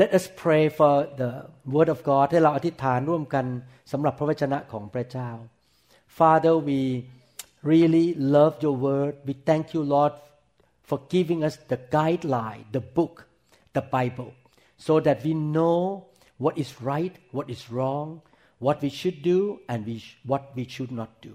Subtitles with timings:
[0.00, 1.30] Let us pray for the
[1.74, 3.46] Word of God ให้เราอธิษฐานร่วมกัน
[3.92, 5.30] สำหรับพระวจนะของพระเจ้า
[6.18, 6.80] Father we
[7.70, 8.06] really
[8.36, 10.14] love your word we thank you Lord
[10.88, 13.14] for giving us the guideline the book
[13.76, 14.30] the Bible
[14.86, 15.78] so that we know
[16.44, 18.08] what is right what is wrong
[18.66, 19.96] what we should do and we,
[20.30, 21.34] what we should not do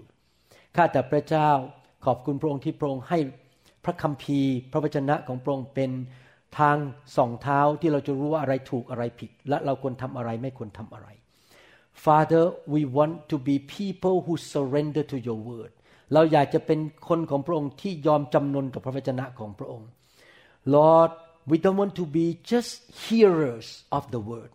[0.76, 1.50] ข้าแต่พระเจ้า
[2.06, 3.18] ขอบคุณพระองค์ที่พระองค์ให้
[3.84, 5.90] พระคัมภีร์ พระวจนะของพระองค์เป็น
[6.59, 6.77] ทาง
[7.15, 11.07] ส่องเท้าที่เราจะรู้ว่าอะไรถูกอะไรผิด และเราควรทำอะไรไม่ควรทำอะไร
[12.05, 15.71] Father we want to be people who surrender to your word
[16.13, 19.89] เราอยากจะเป็นคนของพระองค์ที่ยอมจำนนต่อพระวจนะของพระองค์
[20.75, 21.11] Lord
[21.49, 22.71] we don't want to be just
[23.03, 24.51] hearers of the word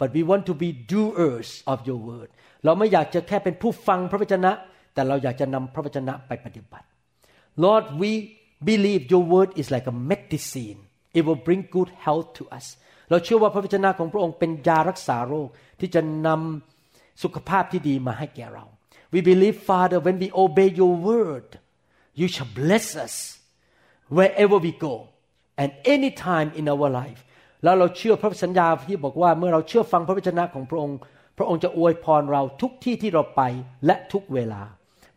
[0.00, 2.28] but we want to be doers of your word
[2.64, 4.50] เราไม่อยากจะแค่เป็นผู้ฟังพระวจนะ
[4.94, 6.86] แต่เราอยากจะนำพระวจนะไปปฏิบัติ
[7.64, 8.10] Lord we
[8.68, 10.80] believe your word is like a medicine
[11.16, 12.66] it will bring good health to us
[13.10, 15.48] เราเชื่อว่าพระวจนะของพระองค์เป็นยารักษาโรค
[15.80, 18.64] ที่จะนำสุขภาพที่ดีมาให้แก่เรา
[19.12, 21.48] we believe Father when we obey your word
[22.20, 23.14] you shall bless us
[24.16, 24.94] wherever we go
[25.60, 27.20] and any time in our life
[27.62, 30.98] แล้วเราเชื่อพระสัญญาที่บอกว่าเมื่อเราเชื่อฟังพระวจนะของพระองค์
[31.38, 33.42] พระองค์จะอวยพรเราทุกที่ที่เราไป
[33.86, 34.62] และทุกเวลา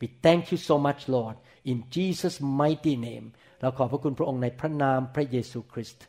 [0.00, 1.36] we thank you so much Lord
[1.70, 3.26] in Jesus mighty name
[3.60, 6.04] เราขอบพระคุณพระองค์ในพระนามพระเยซูคริสต์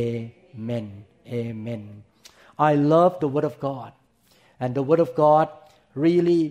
[0.00, 0.86] Amen
[1.38, 1.82] Amen
[2.70, 3.90] I love the Word of God
[4.62, 5.46] and the Word of God
[6.06, 6.42] really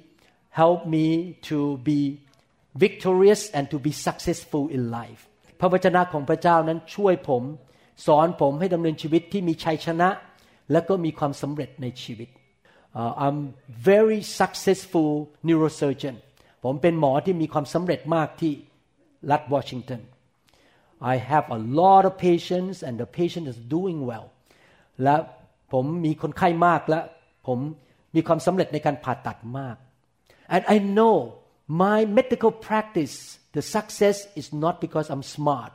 [0.62, 1.08] helped me
[1.50, 1.58] to
[1.90, 2.00] be
[2.86, 5.22] victorious and to be successful in life
[5.60, 7.44] พระวจนะของพระเจ้านั้นช่วยผม
[8.08, 10.10] สอนผมให้ดำเนินชีวิตที่มีชัยชนะ
[10.72, 12.30] และก็มีความสำเร็จในชีวิต
[13.00, 13.40] uh, I'm
[13.92, 15.12] very successful
[15.48, 16.16] neurosurgeon
[16.65, 18.53] ผมเป็นหมอที่มีความสำเร็จมากที่
[19.31, 20.01] รัฐวอชิงตัน
[21.13, 24.27] I have a lot of patients and the patient is doing well
[25.03, 25.17] และ
[25.73, 27.01] ผมมีคนไข้มากและ
[27.47, 27.59] ผม
[28.15, 29.77] มีความสำเร็จในการผ่าตัดมาก
[30.55, 31.17] and I know
[31.85, 33.15] my medical practice
[33.57, 35.75] the success is not because I'm smart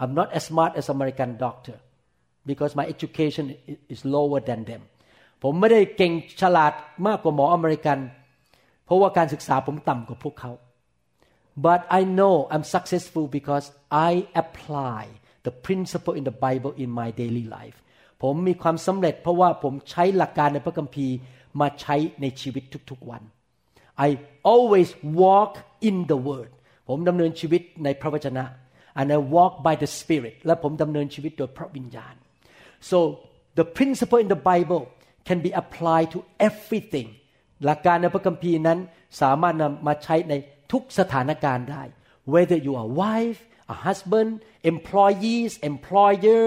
[0.00, 1.76] I'm not as smart as American doctor
[2.50, 3.44] because my education
[3.94, 4.82] is lower than them
[5.42, 6.72] ผมไม่ได้เก่งฉลาด
[7.06, 7.98] มากกว่าหมออเมริกัน
[8.92, 10.52] ราะว่าการศึกษาผมต่ำกว่าพวกเขา
[11.66, 13.66] but I know I'm successful because
[14.10, 15.02] I apply
[15.46, 17.78] the principle in the Bible in my daily life
[18.22, 21.16] ผมมีความสำเร็จเพราะว่าผมใช้หลักการในพระคัมภีร์
[21.60, 23.22] มาใช้ในชีวิตทุกๆวัน
[24.06, 24.08] I
[24.52, 24.90] always
[25.22, 25.52] walk
[25.88, 26.50] in the Word
[26.88, 28.44] ผมดำเนินชีวิตในพระวจนะ
[29.00, 32.14] and I walk by the Spirit และผมดำเนินชีวิตโดยพระวิญญาณ
[32.90, 32.98] so
[33.58, 34.82] the principle in the Bible
[35.28, 37.08] can be applied to everything
[37.64, 38.78] หลักการในพระคัมภีร์นั้น
[39.20, 40.34] สามารถนำมาใช้ใน
[40.72, 41.82] ทุกสถานการณ์ได้
[42.32, 43.40] whether you are wife
[43.74, 44.30] a husband
[44.72, 46.46] employees employer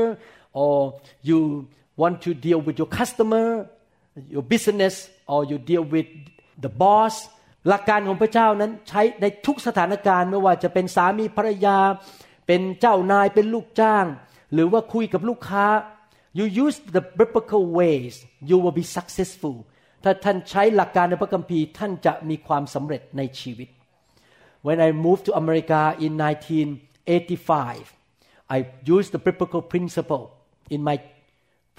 [0.61, 0.75] or
[1.29, 1.39] you
[2.01, 3.47] want to deal with your customer
[4.35, 4.95] your business
[5.33, 6.09] or you deal with
[6.63, 7.15] the boss
[7.69, 11.77] หลักการของพระเจ้านั้นใช้ในทุกสถานการณ์ไม่ว่าจะเป็นสามีภรรยา
[12.47, 14.05] เป็นเจ้านายเป็นลูกจ้าง
[14.53, 15.67] หรือว่าคุยกับลูกค้า
[16.37, 18.13] you use the biblical ways
[18.49, 19.55] you will be successful
[20.07, 23.69] ถ้าท่านใช้หลักการในพระคัมภีร์ท่านจะมีความสำเร็จในชีวิต
[24.67, 28.57] When I moved to America in 1985 I
[28.95, 30.25] used the biblical principle
[30.75, 30.95] in my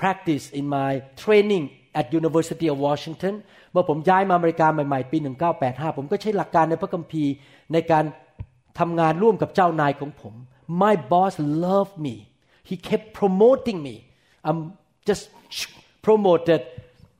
[0.00, 0.90] practice in my
[1.22, 1.64] training
[1.98, 3.34] at University of Washington
[3.72, 5.18] เมื่อผมย้ายมาอเมริกาใหม่ๆ ปี
[5.58, 7.32] 1985 ผมก็ใช้หลักการในพระคัมภีร์
[7.72, 8.04] ในการ
[8.78, 10.34] ทำงานร่วมกับเจ้านายของผม
[10.82, 11.34] My boss
[11.66, 12.14] loved me
[12.68, 13.94] he kept promoting me
[14.46, 14.60] I'm
[15.08, 15.24] just
[16.06, 16.60] promoted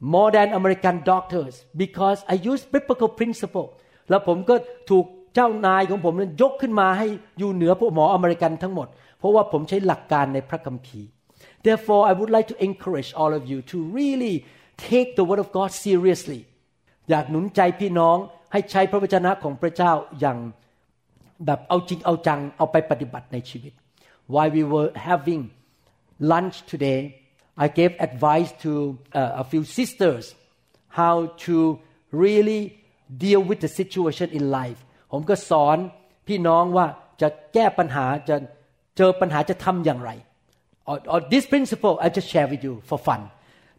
[0.00, 3.68] more than American doctors because I use biblical principle
[4.10, 4.54] แล้วผมก็
[4.90, 7.06] ถูกเจ้านายของผมนั้นยกขึ้นมาให้
[7.38, 8.88] อยู่เหนือพวกหมออเมริกันทั้งหมด
[9.18, 11.08] เพราะว่าผมใช้หลักการในพระคัมภีร์
[11.66, 14.34] Therefore I would like to encourage all of you to really
[14.88, 16.40] take the word of God seriously
[17.10, 18.16] อยากหนุนใจพี่น้อง
[18.52, 20.38] ให้ใช้พระวจนะของพระเจ้าอย่าง
[21.46, 23.72] แบบเอาจริงเอาจังเอาไปปฏิบัติในชีวิต
[24.32, 25.42] While we were having
[26.32, 27.00] lunch today
[27.65, 28.71] I gave advice to
[29.13, 30.23] uh, a few sisters
[30.99, 31.15] how
[31.45, 31.55] to
[32.23, 32.61] really
[33.25, 34.79] deal with the situation in life
[35.11, 35.77] ผมก็สอน
[36.27, 36.85] พี่น้องว่า
[37.21, 38.35] จะแก้ปัญหาจะ
[38.97, 40.11] เจอปัญหาจะทำอย่างไร
[40.89, 43.21] or, or this principle I just share with you for fun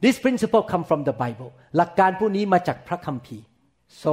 [0.04, 3.44] This principle come from the Bible หลักการพวกนี้มาจากพระคัมภีร์
[4.02, 4.12] so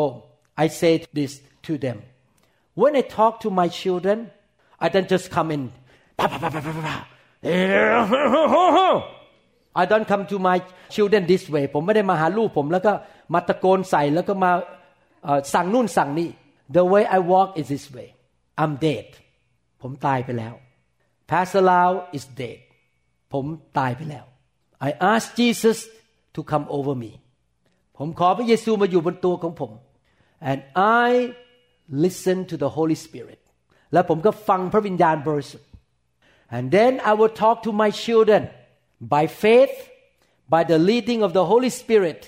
[0.64, 1.32] I say this
[1.68, 1.98] to them
[2.82, 4.18] when I talk to my children
[4.86, 5.64] I don't just come in
[9.82, 10.58] I don't come to my
[10.96, 12.94] children this way ผมไม่ได้มาหาลูกผมแล้วก็
[13.34, 14.52] มาตะโกนใส่แล้วก็มา
[15.54, 16.30] สั่งนู่นสั่งนี่
[16.78, 18.10] The way I walk is this way
[18.62, 19.08] I'm dead
[19.82, 20.54] ผมตายไปแล้ว
[21.30, 22.60] Pastor Lau is dead
[23.34, 23.46] ผม
[23.78, 24.26] ตายไปแล้ว
[24.88, 25.78] I ask Jesus
[26.36, 27.12] to come over me
[27.98, 29.72] ผมขอพระเยซูมาอยู่บนตัวของผม
[30.50, 30.60] and
[31.06, 31.08] I
[32.04, 33.42] listen to the Holy Spirit
[33.94, 35.68] และผมก็ฟังพระวิญญาณบริสุทธิ์
[36.58, 38.44] and then I will talk to my children
[39.14, 39.76] by faith
[40.54, 42.22] by the leading of the Holy Spirit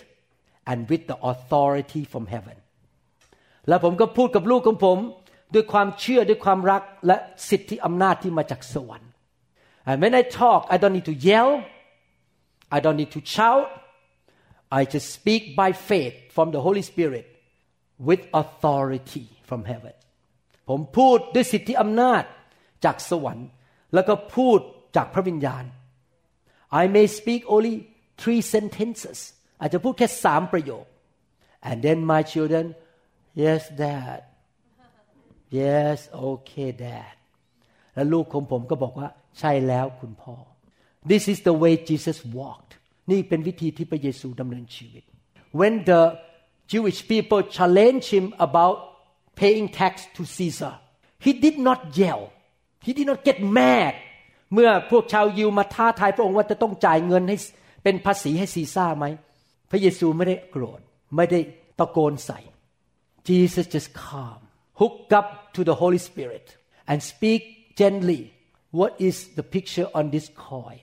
[0.69, 2.57] and with the authority from heaven
[3.67, 4.97] และผมก็พูดกับลูกของผม
[5.53, 7.17] ด้วยความเชื่อด้วยความรักและ
[7.49, 9.11] สิทธิอำนาจที่มาจากสวรรค์
[9.89, 11.51] and when I talk I don't need to yell
[12.75, 13.67] I don't need to shout
[14.79, 17.25] I just speak by faith from the Holy Spirit
[18.07, 19.95] with authority from heaven
[20.69, 22.23] ผมพูดด้วยสิทธิอำนาจ
[22.85, 23.47] จากสวรรค์
[23.93, 24.59] แล้วก็พูด
[24.95, 25.63] จากพระวิญญาณ
[26.81, 27.75] I may speak only
[28.21, 29.19] three sentences
[29.59, 30.85] อาจจะพูดแค่สามประโยค
[31.69, 32.65] and then my children
[33.43, 34.19] yes dad
[35.59, 35.97] yes
[36.29, 37.13] okay dad
[37.93, 39.07] แล้วลูกของผมก็บอกว่า
[39.39, 40.35] ใช่แล้วคุณพ่อ
[41.11, 42.71] this is the way Jesus walked
[43.11, 45.03] นี่เป็นวิธีที่พระเยซูดำเนินชีวิต
[45.59, 46.01] when the
[46.71, 48.77] Jewish people challenged him about
[49.41, 50.73] paying tax to Caesar
[51.25, 52.23] he did not yell
[52.85, 53.93] he did not get mad
[54.58, 57.36] เมื่อพวกชาวยิวมาท้าทายพระองค์ว่าจะต้องจ่ายเงินให้
[57.84, 59.04] เป็นภาษีให้ซีซ่าไหม
[59.70, 60.80] พระเยซูไม่ได้โกรธ
[61.16, 61.40] ไม่ได้
[61.78, 62.38] ตะโกนใส่
[63.28, 64.40] Jesus just calm
[64.80, 66.46] hook up to the Holy Spirit
[66.90, 67.42] and speak
[67.80, 68.20] gently
[68.78, 70.80] what is the picture on this coin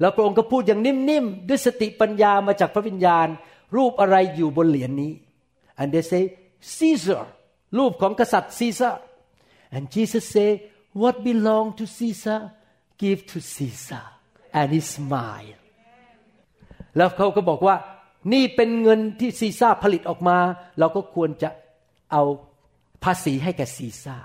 [0.00, 3.28] แล้วพระองค์ก็พูดอย่างนิ่มๆ ด้วยสติปัญญามาจากพระวิญญาณ
[3.76, 5.12] รูปอะไรอยู่บนเหรียญนนี้
[5.80, 6.22] and they say
[6.76, 7.24] Caesar
[7.78, 8.90] รูปของกษัตริย์ซีซ่า
[9.76, 10.50] and Jesus say
[11.00, 12.40] what belong to Caesar
[13.01, 14.05] give to Caesar
[14.57, 15.59] and he smile
[16.97, 17.75] แล้วเขาก็บอกว่า
[18.33, 20.37] นี่เป็นเงินที่ซีซ่าผลิตออกมา
[20.79, 21.49] เราก็ควรจะ
[22.11, 22.23] เอา
[23.03, 24.17] ภาษีให้แก่ซีซ่า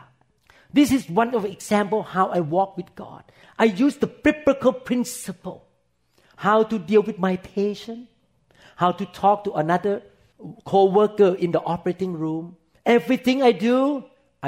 [0.76, 3.22] This is one of example how I walk with God
[3.64, 5.60] I use the biblical principle
[6.46, 8.02] how to deal with my patient
[8.82, 9.94] how to talk to another
[10.70, 12.44] co-worker in the operating room
[12.96, 13.78] everything I do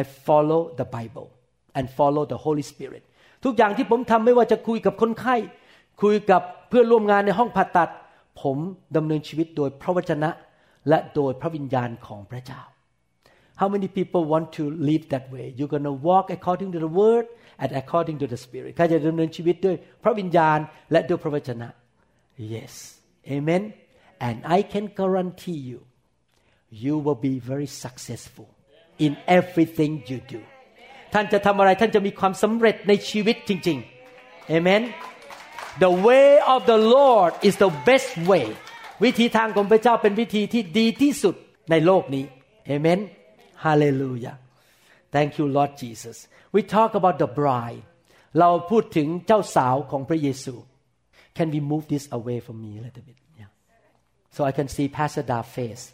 [0.01, 1.29] I follow the Bible
[1.77, 3.03] and follow the Holy Spirit
[3.46, 5.36] ทุกอย่างที่ผมทำไม่ว่าจะคุยกับคนไข้
[6.02, 7.90] คุยกับเพื่อนร่วมงานในห้องผ่าตัด
[8.42, 8.58] ผม
[8.96, 10.30] ดำเนินชีวิตโดยพระวจนะ
[10.90, 12.62] และโดยพระวิญญาณของพระเจ้า
[13.62, 17.26] How many people want to live that way you're gonna walk according to the word
[17.62, 20.60] and according to the spirit ใครจะดำเนินชีวิตด้วยพระวิญญาณ
[20.92, 21.68] และด้วยพระวจนะ
[22.54, 22.74] Yes
[23.36, 23.64] Amen
[24.28, 25.80] and I can guarantee you
[26.84, 28.50] you will be very successful
[29.06, 30.42] in everything you do
[31.15, 34.83] ท่านจะทำอะไรท่านจะมีความสำเร็จในชีวิตจริงๆ Amen
[35.85, 38.47] The way of the Lord is the best way
[39.05, 41.35] วิธีทางของพระเจ้าเป็นวิธีที่ดีที่สุด
[41.71, 42.25] ในโลกนี้
[42.71, 43.01] Amen
[43.65, 44.37] Hallelujah
[45.15, 46.17] Thank you Lord Jesus
[46.55, 47.83] We talk about the bride
[48.39, 50.55] เราพูดถึงเจ้าสาวของพระเยซู
[51.37, 53.51] Can we move this away from me a little bit yeah.
[54.35, 55.85] so I can see Pastor Da's face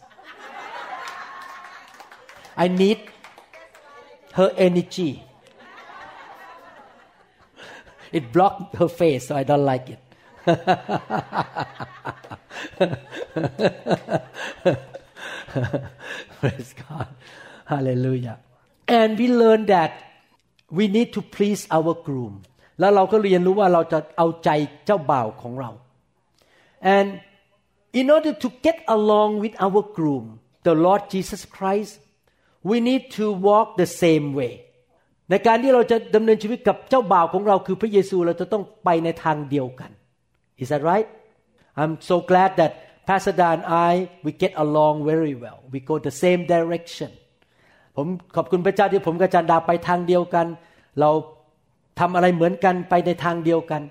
[2.63, 2.99] I need
[4.33, 5.23] her energy
[8.11, 10.01] it blocked her face so I don't like it
[16.39, 17.07] praise God
[17.65, 18.39] hallelujah
[18.87, 19.91] and we learn that
[20.71, 22.43] we need to please our groom
[22.79, 24.49] แล้วเราก็เรียนรู้ว่าเราจะเอาใจ
[24.85, 25.71] เจ้าบ่าวของเรา
[26.95, 27.07] and
[27.99, 30.25] in order to get along with our groom
[30.67, 31.93] the Lord Jesus Christ
[32.70, 34.52] we need to walk the same way.
[35.30, 39.90] ในการที่เราจะดำเนินชีวิตกับเจ้าบ่าวของเราคือพระเยซูเราจะต้องไปในทางเดียวกัน.
[40.62, 41.08] Is that right?
[41.80, 42.72] I'm so glad that
[43.08, 43.92] Pastor Da and I
[44.26, 45.58] we get along very well.
[45.72, 47.10] We go the same direction.
[47.96, 50.42] ผมขอบคุณพระเจ้าที่ผมกับจันดาไปทางเดียวกั
[53.80, 53.82] น.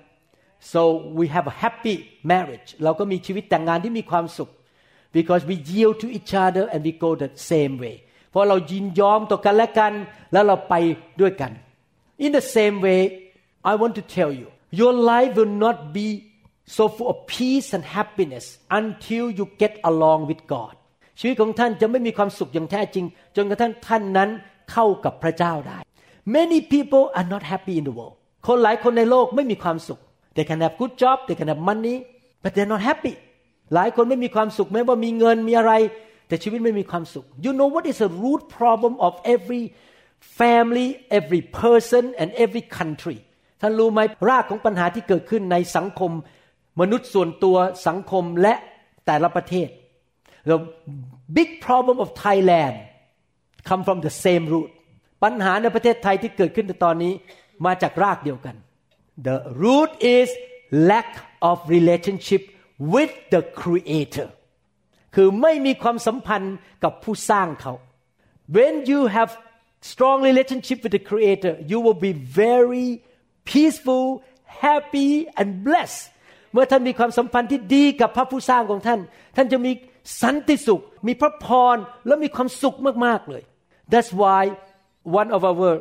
[0.72, 0.80] So
[1.18, 1.94] we have a happy
[2.32, 2.68] marriage.
[2.84, 4.50] เราก็มีชีวิตแต่งงานที่มีความสุข.
[5.18, 7.96] Because we yield to each other and we go the same way.
[8.32, 9.92] เพราะเรายินยอมต่อกันและกัน
[10.32, 10.74] แล้วเราไป
[11.20, 11.52] ด้วยกัน
[12.24, 13.00] in the same way
[13.70, 14.48] I want to tell you
[14.80, 16.08] your life will not be
[16.76, 18.44] so full of peace and happiness
[18.80, 20.74] until you get along with God
[21.20, 23.04] ชีวิตของท่านจะไม่มีความสุขอย่างแท้จริง
[23.36, 24.30] จนกระทั่งท่านนั้น
[24.72, 25.78] เข้ากับพระเจ้าได้
[26.36, 30.00] many people are not happy in the world คนหลายคนในโลกไม่มีความสุข
[30.36, 31.96] they can have good job they can have money
[32.42, 33.14] but they're not happy
[33.74, 35.72] หลายคนไม่มีความสุขแม้ว่ามีเงินมีอะไร
[36.32, 39.62] แต่ชีวิตไม่มีความสุข you know what is the root problem of every
[40.40, 43.18] family every person and every country
[43.60, 46.12] ท่านรู้ไหมรากของปัญหาที่เกิดขึ้นในสังคม
[46.80, 48.54] มนุษย์ส่วนตัวสังคมและ
[49.06, 49.68] แต่ละประเทศ
[50.50, 50.58] the
[51.36, 52.74] big problem of Thailand
[53.68, 54.70] come from the same root
[55.22, 57.12] ปัญหาในประเทศไทยที่เกิดขึ้นในตอนนี้
[57.66, 58.56] มาจากรากเดียวกัน
[59.26, 60.28] the root is
[60.90, 61.10] lack
[61.50, 62.42] of relationship
[62.94, 64.28] with the creator
[65.14, 67.72] คือไม่มีความสัมพันธ์กับผู้สร้างเขา
[68.56, 69.30] when you have
[69.90, 72.88] strong relationship with the creator you will be very
[73.52, 74.06] peaceful
[74.64, 76.02] happy and blessed
[76.52, 79.00] เมื่อท่านมีความสัมพันธ์ที่ดีกับพระผู้สร้างของท่าน
[79.36, 79.72] ท่านจะมี
[80.22, 81.76] สันติสุข มีพระพร
[82.06, 82.76] และมีความสุข
[83.06, 83.42] มาก ๆ เลย
[83.92, 84.42] That's why
[85.20, 85.72] one of our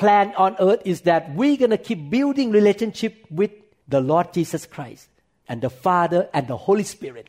[0.00, 3.52] plan on earth is that we're gonna keep building relationship with
[3.94, 5.04] the Lord Jesus Christ
[5.48, 7.26] and the Father and the Holy Spirit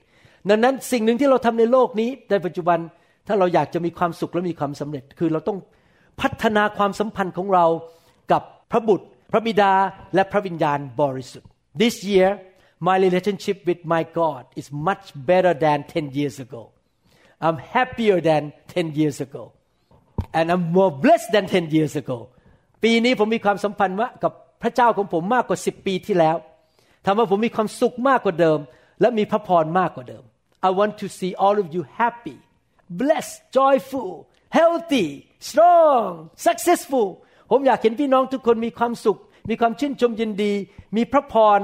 [0.50, 2.80] ดังนั้นสิ่งหนึ่งที่เราทำในโลกนี้ในปัจจุบัน
[3.28, 5.58] ถ้าเราอยากจะมีความสุขและมีความสำเร็จ คือเราต้อง
[6.22, 7.66] พัฒนาความสัมพันธ์ของเรา
[8.32, 9.74] กับพระบุตร พระบิดา
[10.16, 11.50] และพระวิญญาณบริสุทธิ์
[11.82, 12.30] This year
[12.88, 16.64] my relationship with my God is much better than 10 years ago
[17.46, 19.44] I'm happier than 10 years ago
[20.38, 22.20] and I'm more blessed than 10 years ago
[22.84, 24.34] ปีนี้ผมมีความสัมพันธ์กับ
[24.64, 26.36] พระเจ้าของผมมากกว่า 10 ปีที่แล้ว
[27.06, 28.60] ทำให้ผมมีความสุขมากกว่าเดิม
[29.02, 30.24] และมีพระพรมากกว่าเดิม
[30.69, 32.39] I want to see all of you happy
[33.01, 34.11] blessed joyful
[34.59, 35.09] healthy
[35.49, 36.09] strong
[36.47, 37.09] successful
[37.51, 39.19] ผมอยากเห็นพี่น้องทุกคนมีความสุข
[39.51, 40.53] มีความชื่นชมยินดี
[40.97, 41.61] มีพระพร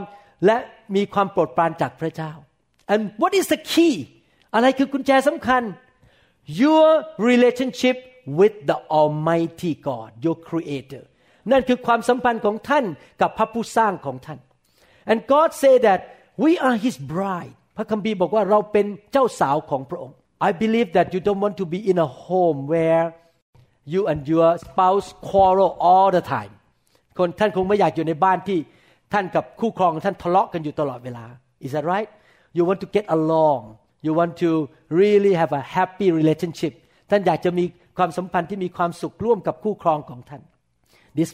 [0.46, 0.56] และ
[0.96, 2.32] มีความโปรดปรานจากพระเจ้า
[2.92, 3.94] and what is the key
[4.54, 5.62] อะไรคือกุญแจสำคัญ
[6.62, 6.88] your
[7.30, 7.96] relationship
[8.38, 11.04] with the Almighty God your Creator
[11.50, 12.84] นั่นคือความสัมพันธ์ของท่าน
[13.20, 14.38] กับพระผู้สร้างของท่าน
[15.10, 16.00] and God say that
[16.44, 20.15] we are His bride พ ระคัมภีร์บอกว่าเราเป็นเจ้าสาวของพระองค์
[20.47, 23.05] I believe that you don't want to be in a home where
[23.93, 26.53] you and your spouse quarrel all the time
[27.17, 28.59] คนท่านคงไม่อยากอยู่ในบ้านที่
[29.13, 31.25] ท่านกับคู่ครองท่านทะเลาะกันอยู่ตลอดเวลา
[31.65, 32.09] Is that right
[32.55, 33.61] you want to get along
[34.05, 34.49] you want to
[35.01, 36.73] really have a happy relationship
[37.09, 37.65] ท่านอยากจะมี
[37.97, 40.41] ความสัมพันธ์ที่มีความสุขร่วมกับคู่ครองของท่าน
[41.17, 41.29] This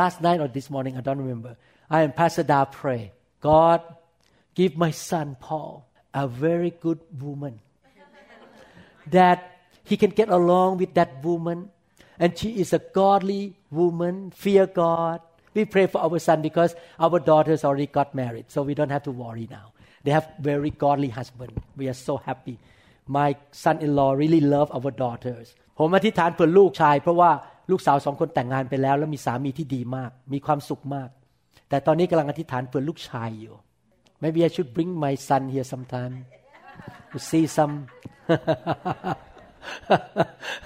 [0.00, 1.52] last night or this morning I don't remember
[1.94, 3.02] I and Pastor Da pray
[3.50, 3.80] God
[4.58, 5.72] give my son Paul
[6.13, 7.59] a very good woman
[9.07, 9.39] that
[9.83, 11.69] he can get along with that woman
[12.19, 15.19] and she is a godly woman fear God
[15.53, 19.03] we pray for our son because our daughters already got married so we don't have
[19.03, 19.67] to worry now
[20.03, 22.57] they have very godly husband we are so happy
[23.07, 25.47] my son-in-law really love our daughters
[25.79, 27.31] ผมอธิษฐานเพื่อลูกชาย เพราะว่า
[27.71, 31.09] ลูกสาวสองคนแต่งงานไปแล้ว แล้วมีสามีที่ดีมาก มีความสุขมาก
[31.69, 33.55] แต่ตอนนี้กำลังอธิษฐานเพื่อลูกชายอยู่
[34.23, 36.25] maybe I should bring my son here sometime
[37.11, 37.73] to see some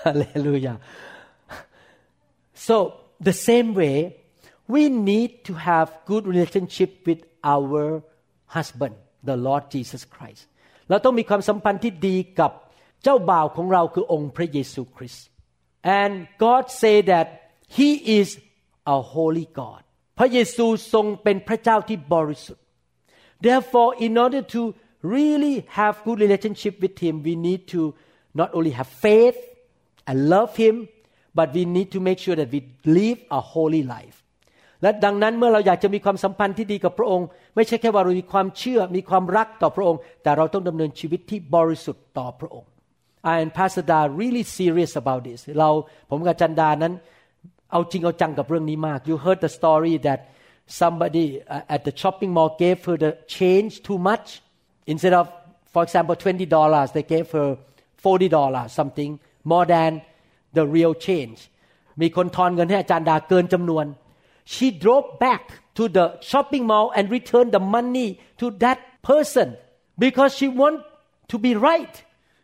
[0.03, 0.75] hallelujah
[2.53, 2.75] so
[3.29, 3.97] the same way
[4.67, 8.03] we need to have good relationship with our
[8.45, 10.43] husband the Lord Jesus Christ
[10.89, 12.51] เราต้องมีความสัมพันธ์ที่ดีกับ
[13.03, 15.25] เจ้าบ่าวของเราคือองค์พระเยซูคริสต์
[15.99, 16.13] and
[16.45, 17.27] God say that
[17.77, 17.89] He
[18.19, 18.27] is
[18.95, 19.81] a holy God
[20.19, 22.62] พระเยซูทรงเป็นพระเจ้าที่บริสุทธิ์
[23.47, 24.61] therefore in order to
[25.15, 27.81] really have good relationship with Him we need to
[28.39, 29.39] not only have faith
[30.09, 30.75] and love Him
[31.37, 32.59] but we need to make sure that we
[32.99, 34.17] live a holy life
[34.81, 42.69] และดังนั้นเมื่อเราอยากจะมีความสัมพันธ์ที่ดีกับพระองค์ ไม่ใช่แค่ว่าเรามีความเชื่อมีความรักต่อพระองค์ แต่เราต้องดำเนินชีวิตที่บริสุทธิ์ต่อพระองค์
[43.33, 45.69] I and Pastor Da really serious about this เรา
[46.09, 46.93] ผมกับจันดานั้น
[47.71, 50.19] เอาจริงเอาจังกับเรื่องนี้มาก You heard the story that
[50.67, 54.41] somebody at the shopping mall gave her the change too much
[54.85, 55.25] instead of
[55.73, 57.57] for example twenty dollars they gave her
[57.95, 59.91] forty dollars something more than
[60.57, 61.39] the real change
[62.01, 63.85] มีคนทอนเงินให้อาจารย์ดาเกินจำนวน
[64.53, 65.43] she drove back
[65.77, 68.09] to the shopping mall and returned the money
[68.41, 68.79] to that
[69.09, 69.47] person
[70.03, 70.77] because she want
[71.31, 71.95] to be right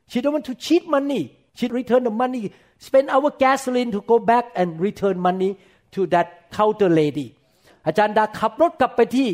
[0.10, 1.22] she don't want to cheat money
[1.58, 2.44] she returned the money
[2.88, 5.52] spend our gasoline to go back and return money
[5.96, 7.28] to that counter lady
[7.87, 9.29] อาจารย์ดาขับรถกลับไปที่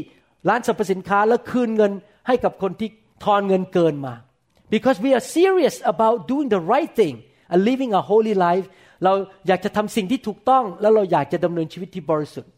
[0.49, 1.93] ร้านสรรพสินค้าแล้วคืนเงิน
[2.27, 2.89] ให้กับคนที่
[3.25, 4.15] ทอนเงินเกินมา
[4.75, 7.15] because we are serious about doing the right thing
[7.51, 8.67] and living a holy life
[9.05, 9.13] เรา
[9.49, 12.51] อยากจะทำสิ่งที่ถูกต้อง แล้วเราอยากจะดำเนินชีวิตที่บริสุทธิ์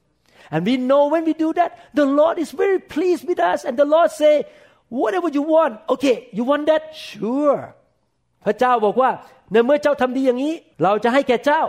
[0.55, 3.75] and we know when we do that the Lord is very pleased with us and
[3.83, 4.35] the Lord say
[5.01, 7.63] whatever you want okay you want that sure
[8.45, 9.11] พระเจ้าบอกว่า
[9.53, 11.63] ในเมื่อเจ้าทำดีอย่างนี้ เราจะให้แก่เจ้า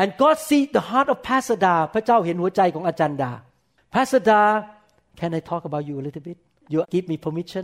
[0.00, 3.32] and God see the heart of Pastor Da พระเจ้าเห็นหัวใจของอาจารย์ดา
[3.95, 4.39] Pastor Da
[5.19, 6.37] can I talk about you a little bit
[6.71, 7.63] you give me permission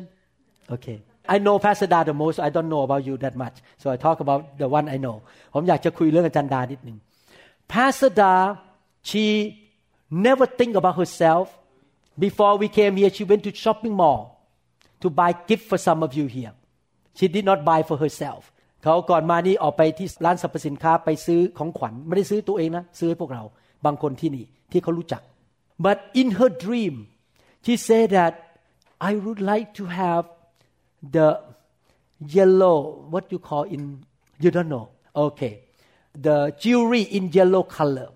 [0.75, 0.97] okay
[1.33, 3.97] I know Pastor Da the most I don't know about you that much so I
[4.05, 5.17] talk about the one I know
[5.53, 6.97] ผมอยากจะคุยเรื่องอาจารย์ดานิดหนึ่ง
[7.73, 8.33] Pastor Da
[9.09, 9.25] she
[10.25, 11.45] never think about herself
[12.25, 14.21] before we came here she went to shopping mall
[15.01, 16.53] to buy gift for some of you here
[17.17, 18.41] she did not buy for herself
[18.83, 23.43] เขาก่อนมานี่ออกไปที่ร้านสรรพสินค้าไปซื้อของขวัญไม่ได้ซื้อตัวเองนะซื้อให้พวกเรา
[23.85, 25.21] บางคนที่นี่ที่เขารู้จัก
[25.78, 27.08] but in her dream
[27.64, 28.34] she said that
[29.00, 30.24] I would like to have
[31.16, 31.40] the
[32.36, 34.04] yellow what you call in
[34.40, 35.54] you don't know okay
[36.26, 38.08] the jewelry in yellow color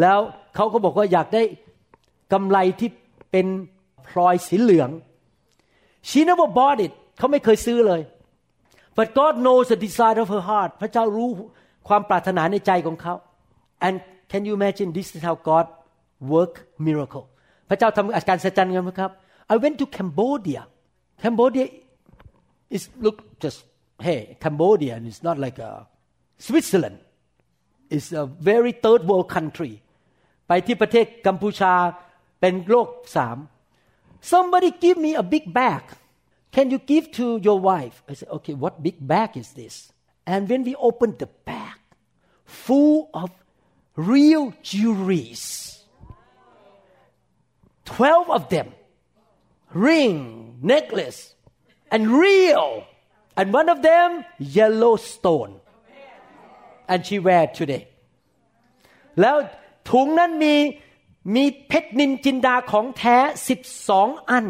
[0.00, 0.18] แล้ว
[0.54, 1.42] เขาก็บอกว่าอยากได้
[2.32, 2.90] กำไลที่
[3.30, 3.46] เป็น
[4.06, 4.90] พลอยสีเหลือง
[6.08, 8.02] she never bought it เขาไม่เคยซื้อเลย
[8.96, 11.28] but God knows the desire of her heart พระเจ้ารู้
[11.88, 13.14] ความปรารถนาในใจของเขา
[13.86, 13.96] and
[14.30, 15.66] can you imagine this is how God
[16.33, 16.55] work
[16.85, 17.25] miracle
[17.69, 19.11] พระเจ้าทำอาการสัจจันกันไหมครับ
[19.53, 20.61] I went to Cambodia
[21.23, 21.65] Cambodia
[22.75, 23.59] is look just
[24.05, 25.71] hey Cambodia is not like a
[26.47, 26.97] Switzerland
[27.93, 29.73] it's a very third world country
[30.47, 31.73] ไปที่ประเทศกัมพูชา
[32.39, 33.37] เป็นโลกสาม
[34.31, 35.83] somebody give me a big bag
[36.55, 39.75] can you give to your wife I said okay what big bag is this
[40.31, 41.77] and when we opened the bag
[42.65, 43.29] full of
[43.95, 45.43] real jewelries
[47.90, 48.68] 12 of them
[49.86, 50.16] ring
[50.72, 51.20] necklace
[51.92, 52.68] and real
[53.38, 54.08] and one of them
[54.56, 55.52] Yellowstone
[56.90, 57.84] and she wear today
[59.20, 59.36] แล้ว
[59.90, 60.54] ถุงนั้นมี
[61.34, 63.16] มีเพชรนินจินดาของแท้
[63.48, 64.46] สิบสองอัน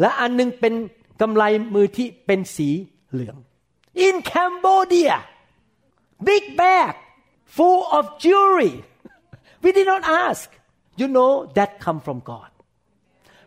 [0.00, 0.74] และอันหนึงเป็น
[1.20, 1.42] กำไล
[1.74, 2.68] มือที่เป็นสี
[3.12, 3.36] เหลือง
[4.06, 5.16] in Cambodia
[6.28, 6.94] big bag
[7.56, 8.74] full of jewelry
[9.62, 10.46] we did not ask
[10.99, 12.49] you know that come from God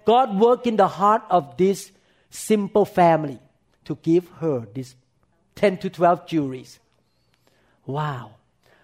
[0.05, 1.93] God worked in the heart of this
[2.31, 3.41] simple family
[3.87, 4.95] to give her this
[5.57, 6.79] 10 to 12 jewelries
[7.87, 8.31] wow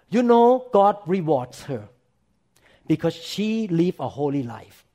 [0.09, 1.83] you know God rewards her
[2.87, 4.85] because she live a holy life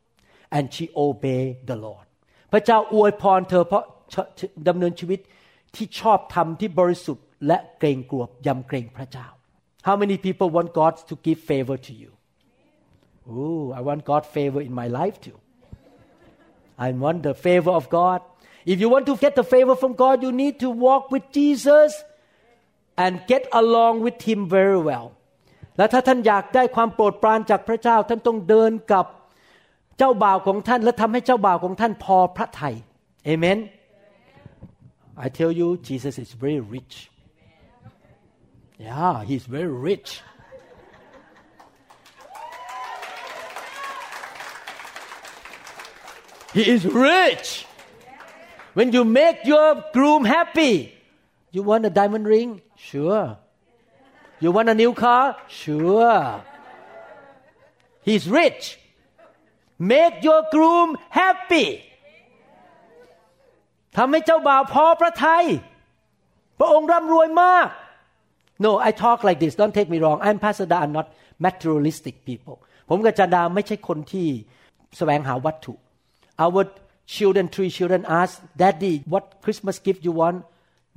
[0.50, 2.06] and she obey the Lord
[2.52, 3.84] พระเจ้าอวยพรเธอเพราะ
[4.68, 5.20] ดำเนินชีวิต
[5.74, 9.28] ที่ชอบธรรมที่บริสุทธิ์และเกรงกลัวยำเกรงพระเจ้า
[9.86, 12.10] How many people want God to give favor to you?
[13.28, 15.38] Oh, I want God favor in my life too.
[16.78, 18.22] I want the favor of God.
[18.64, 22.02] If you want to get the favor from God, you need to walk with Jesus
[22.96, 25.08] and get along with Him very well.
[25.76, 29.06] และถ้าท่านอยากได้ความโปรดปรานจากพระเจ้า ท่านต้องเดินกับ
[29.98, 32.74] เจ้าบ่าวของท่าน และทำให้เจ้าบ่าวของท่านพอพระทัย
[33.24, 33.58] เอเมน
[35.24, 36.94] I tell you Jesus is very rich
[38.86, 40.08] yeah he's very rich
[46.56, 46.82] he is
[47.12, 47.46] rich
[48.76, 50.74] when you make your groom happy
[51.54, 52.50] you want a diamond ring
[52.88, 53.26] sure
[54.42, 55.24] you want a new car
[55.60, 56.42] sure
[58.08, 58.78] he's rich
[59.92, 60.88] make your groom
[61.20, 61.68] happy
[63.96, 65.44] ทำให้เจ้าบ่าวพอพระทัย
[66.58, 67.68] พระองค์ร่ำรวยมาก
[68.64, 71.06] No I talk like this don't take me wrong I'm Pastor Da I'm not
[71.46, 72.56] materialistic people
[72.88, 74.26] ผมกับจันดาไม่ใช่คนที่
[74.96, 75.74] แสวงหาวัตถุ
[76.43, 76.63] Our
[77.15, 80.37] children three children ask Daddy what Christmas gift you want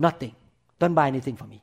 [0.07, 0.35] nothing
[0.81, 1.59] don't buy anything for me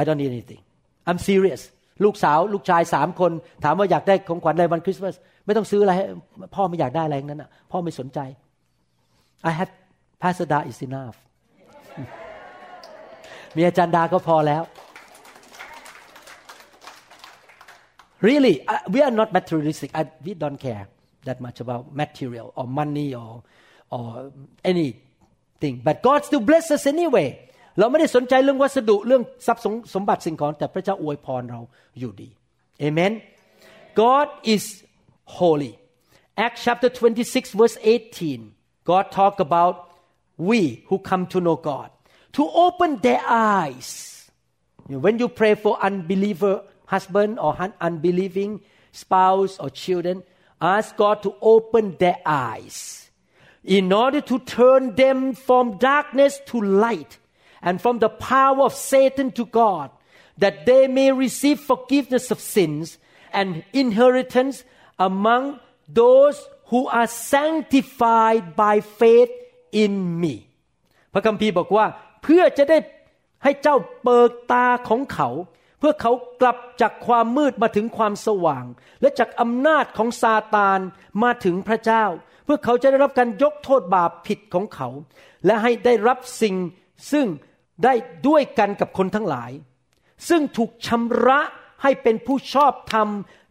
[0.00, 0.62] I don't need anything
[1.08, 1.62] I'm serious
[2.04, 3.32] ลูกสาวลูกชายสามคน
[3.64, 5.14] ถามว่าอยากได้ของขวัญอะไรวันคริสต์มาส
[5.46, 5.92] ไม่ต้องซื้ออะไร
[6.54, 8.18] พ่อไม่อยากได้อะไรนั้นนะพ่อไม่สนใจ
[9.48, 9.72] I have
[10.22, 11.16] Pastor Da is enough
[13.56, 14.62] มีอาจารย์ดาก็พอแล้ว
[18.28, 18.54] really
[18.92, 20.84] we are not materialistic I, we don't care
[21.27, 23.31] that much about material or money or
[23.95, 24.05] or
[24.71, 27.29] anything but God still bless us anyway
[27.79, 31.61] เราไม่ได้สนใจเรื่องวัสดุเรื่องทรัพย์สมบัติสิ่งของแต่พระเจ้าอวยพรเรา
[31.99, 32.29] อยู่ดี
[32.85, 33.13] Amen
[34.01, 34.63] God is
[35.37, 35.73] holy
[36.45, 39.75] Acts chapter 26 verse 18 God talk about
[40.49, 41.89] we who come to know God
[42.37, 43.89] to open their eyes
[45.05, 46.55] when you pray for unbeliever
[46.93, 47.51] husband or
[47.87, 48.51] unbelieving
[48.91, 50.17] spouse or children
[50.61, 53.09] ask God to open their eyes
[53.63, 57.17] in order to turn them from darkness to light
[57.61, 59.89] and from the power of Satan to God,
[60.37, 62.97] that they may receive forgiveness of sins
[63.31, 64.63] and inheritance
[64.99, 69.31] among those who are sanctified by faith
[69.71, 70.35] in me
[71.13, 71.85] พระคัมภีร์บอกว่า
[72.23, 72.77] เพื่อจะได้
[73.43, 75.29] ให้เจ้าเปิดตาของเขา
[75.78, 78.64] เพื่อเขากลับจากความมืดมาถึงความสว่าง
[79.00, 80.80] และจากอำนาจของซาตาน
[81.22, 82.04] มาถึงพระเจ้า
[82.44, 84.88] เพื่อเขาจะได้รับการยกโทษบาปผิดของเขา
[85.46, 86.54] และให้ได้รับสิ่ง
[87.12, 87.26] ซึ่ง
[87.84, 87.94] ได้
[88.28, 89.50] ด้วยกันกับคนทั้งหลาย
[90.28, 91.40] ซึ่งถูกชำระ
[91.82, 93.08] ให้เป็นผู้ชอบธรรม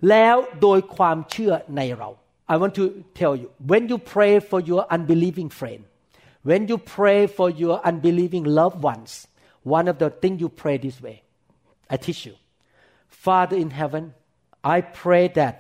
[0.10, 2.10] แล้วโดยความเชื่อในเรา
[2.54, 2.86] I want to
[3.20, 5.82] tell you when you pray for your unbelieving friend
[6.50, 9.12] when you pray for your unbelieving loved ones
[9.78, 11.18] one of the things you pray this way
[11.95, 12.35] I teach you
[13.25, 14.05] Father in heaven
[14.77, 15.55] I pray that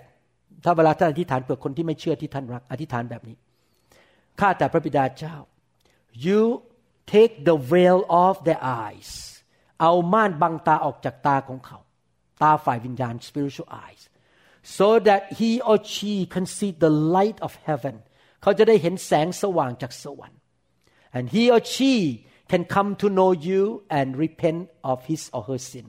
[0.64, 3.36] ถ้าเวลาท่านอธิษฐานเผื่อคนที่ไม่เชื่อที่ท่านรักอธิษฐานแบบนี้
[4.40, 5.36] ข้าแต่พระบิดาเจ้า
[6.26, 6.42] you
[7.14, 9.10] take the veil off their eyes
[9.80, 11.78] เอาม่านบังตาออกจากตาของเขา
[12.42, 14.02] ตาฝ่ายวิญญาณ spiritual eyes
[14.76, 17.96] so that he or she can see the light of heaven
[18.42, 20.40] เขาจะได้เห็นแสงสว่างจากสวรรค์
[21.16, 21.92] and he or she
[22.50, 23.62] can come to know you
[23.98, 25.86] and repent of his or her sin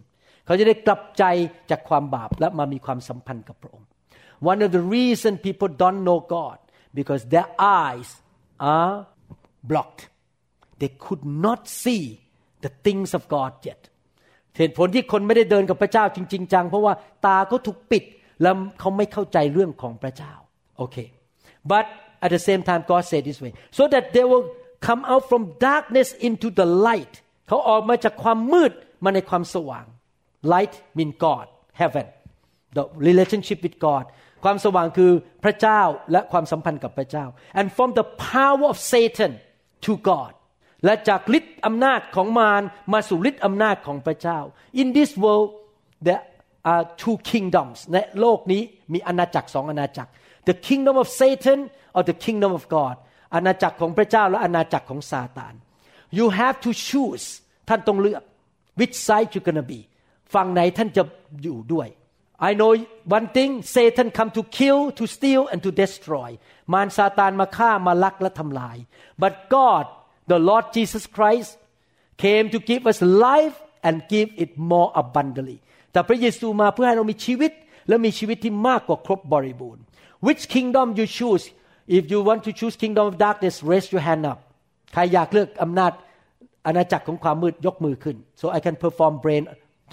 [0.48, 1.24] เขาจะได้กลับใจ
[1.70, 3.86] จากความบาปและมามีความสัมพันธ์กับพระองค์
[4.50, 6.58] One of the reason people don't know God
[6.98, 7.48] because their
[7.82, 8.08] eyes
[8.76, 8.94] are
[9.70, 10.02] blocked
[10.80, 12.02] they could not see
[12.64, 13.82] the things of God yet
[14.58, 16.94] เหตุผลที่คนไม่ได้เดินกับพระเจ้าจริงๆจังเพราะว่า
[17.26, 18.04] ตาเขาถูกปิด
[18.42, 20.32] แล้วเขาไม่เข้าใจเรื่องของพระเจ้า
[20.78, 20.96] โอเค
[21.70, 21.84] but
[22.24, 24.46] at the same time God said this way so that they will
[24.88, 27.14] come out from darkness into the light
[27.48, 28.72] เขาออกมาจากความมืด
[29.04, 29.86] มาในความสว่าง
[30.53, 31.45] light mean God
[31.81, 32.07] heaven
[32.77, 34.05] the relationship with God
[34.43, 35.11] ความสว่างคือ
[35.43, 37.25] พระเจ้าและความสัมพันธ์กับพระเจ้า
[37.59, 39.31] and from the power of Satan
[39.85, 40.31] to God
[40.85, 42.61] และจากฤทธิ์อำนาจของมาร
[42.93, 44.39] มาสู่ฤทธิ์อำนาจของพระเจ้า
[44.81, 45.49] in this world
[46.07, 46.23] there
[46.71, 48.61] are two kingdoms ในโลกนี้
[48.93, 50.09] มีอาณาจักรสองอาณาจักร
[50.49, 51.59] the kingdom of Satan
[51.95, 52.95] or the kingdom of God
[53.35, 55.53] อาณาจักรของพระเจ้าและอาณาจักรของซาตาน
[56.17, 57.25] you have to choose
[57.69, 58.23] ท่านต้องเลือก
[58.79, 59.81] which side you gonna be
[60.33, 61.03] ฝั่งไหนท่านจะ
[61.43, 61.87] อยู่ด้วย
[62.49, 62.71] I know
[63.17, 66.29] one thing Satan come to kill to steal and to destroy
[66.73, 68.77] มารซาตานมาฆ่ามาลักและทำลาย
[69.21, 69.85] but God
[70.31, 71.51] the Lord Jesus Christ
[72.23, 75.57] came to give us life and give it more abundantly
[75.91, 77.51] แต่พระเยซูมาเพื่อให้เรามีชีวิต
[77.87, 79.83] และมีชีวิตที่มากกว่าครบบริบูรณ์
[80.25, 81.43] which kingdom you choose
[81.97, 84.39] if you want to choose kingdom of darkness raise your hand up
[84.93, 85.91] ใครอยากเลือกอำนาจ
[86.65, 89.43] อาณาจักรของความมืดยกมือขึ้น so I can perform brain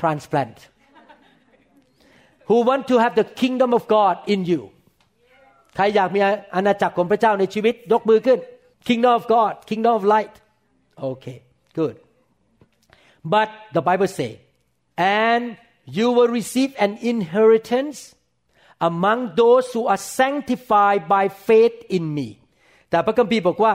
[0.02, 0.58] transplant
[2.50, 4.62] who want to have the kingdom of God in you
[5.76, 6.20] ใครอยากมี
[6.56, 8.40] อาณาจักรของพระเจ้าในชีวิตยกมือขึ้น
[8.88, 10.36] kingdom of God kingdom of light
[11.10, 11.38] okay
[11.80, 11.96] good
[13.34, 14.32] but the Bible say
[15.22, 15.44] and
[15.98, 17.98] you will receive an inheritance
[18.90, 22.30] among those who are sanctified by faith in me
[22.90, 23.74] แต่พระคัมภีร์บอกว่า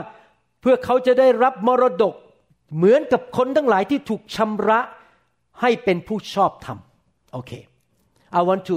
[0.60, 2.14] เพื่อเขาจะได้รับมรดก
[2.76, 4.80] เหมือนกับคนทั้งหลายที่ถูกชำระ
[5.61, 6.77] ให้เป็นผู้ชอบธรรม
[7.33, 7.51] โอเค
[8.39, 8.75] I want to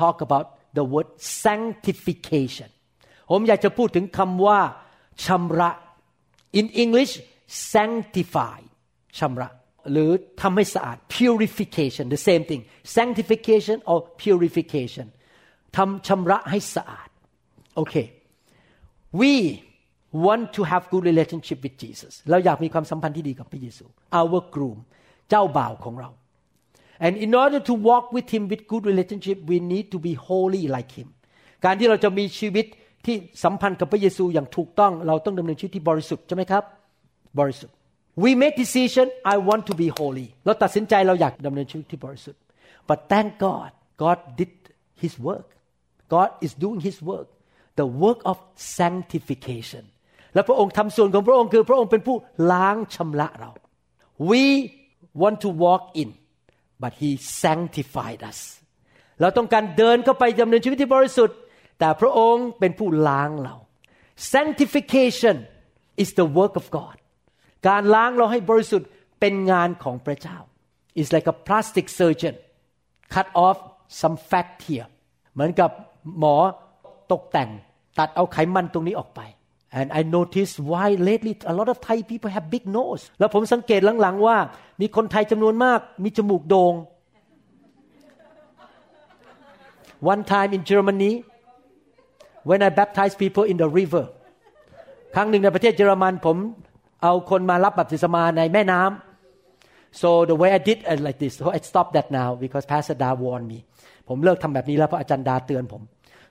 [0.00, 0.46] talk about
[0.78, 1.08] the word
[1.46, 2.70] sanctification
[3.30, 4.60] ผมอยากจะพูดถึงคำว่า
[5.24, 5.70] ชำระ
[6.58, 7.12] in English
[7.72, 8.58] sanctify
[9.18, 9.48] ชำระ
[9.92, 10.10] หรือ
[10.42, 12.62] ทำให้สะอาด purification the same thing
[12.98, 15.06] sanctification or purification
[15.76, 17.08] ทำชำระให้สะอาด
[17.76, 17.94] โอเค
[19.20, 19.32] we
[20.26, 23.84] want to have good relationship with Jesus เราอยากมีความสัมพันธ์ที่ดีกับพระเยซู
[24.20, 24.78] our groom
[25.29, 26.09] เจ้าบ่าวของเรา
[27.05, 30.63] and in order to walk with him with good relationship we need to be holy
[30.75, 31.07] like him
[31.65, 32.65] การที่เราจะมีชีวิต
[33.05, 36.63] ที่สัมพันธ์กับพระเยซูอย่างถูกต้อง เราต้องดำเนินชีวิตที่บริสุทธิ์ใช่ไหมครับ
[37.39, 37.75] บริสุทธิ์
[38.23, 42.41] we make decision I want to be holy เราตัดสินใจเราอยากดำเนินชีวิตที่บริสุทธิ์
[42.89, 43.69] but thank God
[44.03, 44.53] God did
[45.01, 45.47] His work
[46.13, 47.27] God is doing His work
[47.79, 48.37] the work of
[48.79, 49.83] sanctification
[50.33, 52.17] และพระองค์ทำส่วนของพระองค์คือพระองค์เป็นผู้
[52.51, 53.51] ล้างชำระเรา
[54.29, 54.43] we
[55.21, 56.09] want to walk in
[56.81, 57.09] but he
[57.43, 58.39] sanctified us
[59.21, 61.37] เราต้องการเดินเข้าไปดำเนินชีวิตที่บริสุทธิ์
[61.79, 63.55] แต่พระองค์เป็นผู้ล้างเรา
[64.33, 65.35] sanctification
[66.01, 66.95] is the work of God
[67.67, 70.37] การล้างเราให้บริสุทธิ์เป็นงานของพระเจ้า
[71.01, 72.35] is like a plastic surgeon
[73.13, 73.57] cut off
[73.99, 74.87] some fat here
[75.33, 75.71] เหมือนกับ
[76.19, 76.35] หมอ
[77.11, 77.49] ตกแต่ง
[77.99, 79.21] ตัดเอาไขมันตรงนี้ออกไป
[79.78, 84.36] and I noticed why lately a lot of Thai people have big nose แล้วผมสังเกตหลังๆว่า
[84.80, 86.74] มีคนไทยจำนวนมากมีจมูกโดง่ง
[90.12, 91.12] one time in Germany
[92.48, 94.04] when I baptized people in the river
[95.14, 96.36] ครั้งหนึ่งในประเทศเยอรมันผม
[97.02, 102.96] เอาคนมารับบัพติศมาในแม่น้ำ so the way I did it like this so I stopped that now because Pastor
[103.02, 103.58] Da warned me
[104.08, 105.82] ผมเลิกทำแบบนี้แล้วเพราะอาจารย์ดาเตือนผม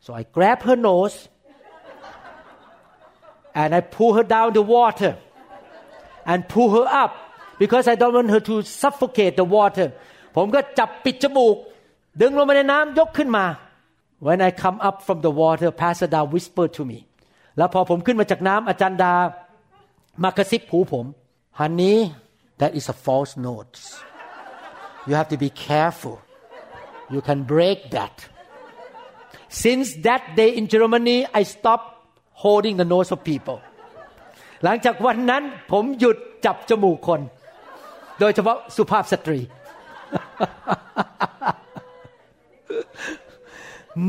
[0.06, 1.18] so I grab her nose
[3.62, 5.12] and I pull her down the water
[6.32, 7.12] and pull her up
[7.62, 9.88] because I don't want her to suffocate the water
[10.36, 11.56] ผมก็จับปิดจมูก
[12.22, 13.46] ดึงลงมาในน้ำยกขึ้นมา
[14.26, 17.00] when I come up from the water Pastor Da whispered to me
[17.58, 19.14] แล้วพอผมขึ้นมาจากน้ำอาจารย์ดา
[20.24, 21.06] มากระซิบหูผม
[21.60, 21.98] honey
[22.62, 23.76] that is a false note
[25.08, 26.16] you have to be careful
[27.14, 28.16] you can break that
[29.64, 31.90] since that day in Germany I stopped
[32.43, 33.59] holding the nose of people
[34.65, 37.21] หลังจากวันนั้นผมหยุดจับจมูกคน
[38.21, 39.41] โดยเฉพาะสุภาพสตรี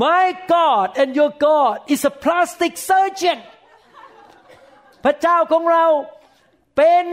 [0.03, 3.39] My God and your God is a plastic surgeon
[5.03, 5.85] พระเจ้าของเรา
[6.77, 7.05] เป็น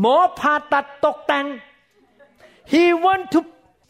[0.00, 1.46] หมอผ่าตัดตกแต่ง
[2.72, 3.40] He want to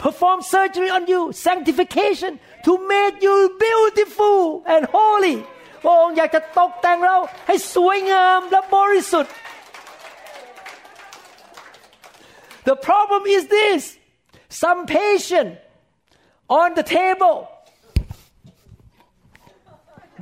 [0.02, 2.32] perform surgery on you sanctification
[2.66, 4.38] to make you beautiful
[4.72, 5.36] and holy
[5.82, 9.34] พระองค์อยากจะตกแต่งเราให้สวยงามและบริสุทธิ์
[12.68, 13.80] The problem is this
[14.62, 15.50] some patient
[16.60, 17.36] on the table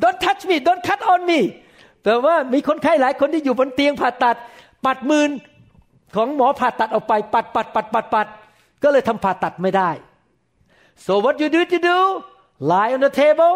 [0.02, 1.40] don't touch me don't cut on me
[2.02, 4.36] แปลว่ามีคนไข้หลายคนที่อยู่บนเตียงผ่าตัด
[4.84, 5.30] ปัดมือ
[6.16, 8.26] ของหมอผ่าตัดออกไป ปัดปัดปัดปัดปัด
[8.82, 9.90] ก็เลยทำผ่าตัดไม่ได้
[11.04, 11.98] so what you do to do
[12.70, 13.54] lie on the table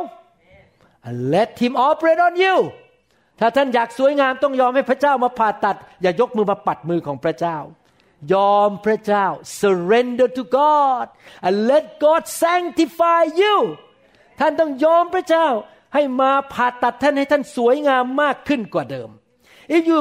[1.07, 2.57] and let him operate on you
[3.41, 7.57] ถ้าท่านอยากสวยงามต้องยอมให้พระเจ้ามาผ่าตัด อย่ายกมือมาปัดมือของพระเจ้า
[8.33, 9.27] ยอมพระเจ้า
[9.61, 11.07] surrender to God
[11.47, 13.57] and let God sanctify you
[14.41, 15.47] ท่านต้องยอมพระเจ้า
[15.95, 19.09] ให้มาผ่าตัดท่านให้ท่านสวยงามมากขึ้นกว่าเดิม
[19.77, 20.01] if you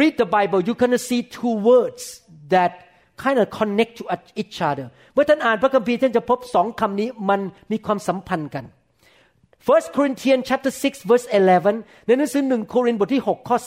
[0.00, 2.02] read the Bible you're gonna see two words
[2.54, 2.72] that
[3.22, 4.02] kind of connect to
[4.42, 7.40] each other เมื่อท่านอ่านพระคัมภีร์ท่านจะพบสองคำนี้มัน
[7.72, 8.64] มีความสัมพันธ์กัน
[9.67, 13.57] First Corinthians chapter 6 verse 11ในหนังสือหนึ่งโครินธ์บทที่6ข้อ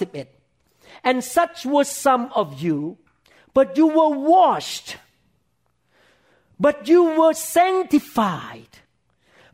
[0.48, 2.78] 11 and such were some of you
[3.56, 4.88] but you were washed
[6.64, 8.72] but you were sanctified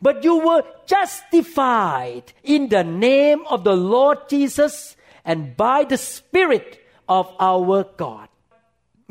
[0.07, 0.63] but you were
[0.95, 4.75] justified in the name of the Lord Jesus
[5.31, 6.69] and by the Spirit
[7.19, 8.29] of our God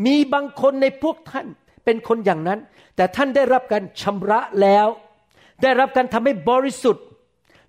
[0.05, 1.47] มีบางคนในพวกท่าน
[1.85, 2.59] เป็นคนอย่างนั้น
[2.95, 4.87] แต่ท่านได้รับการชำระแล้ว
[5.61, 7.05] ได้รับการทำให้บริสุทธิ์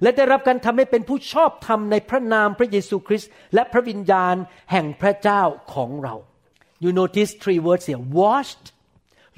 [0.01, 4.35] และได้รับการทำให้เป็นผู้ชอบธรรมในพระนามพระเยซูคริสต์และพระวิญญาณ
[4.71, 5.41] แห่งพระเจ้า
[5.73, 6.15] ของเรา
[6.83, 8.65] You notice three words here washed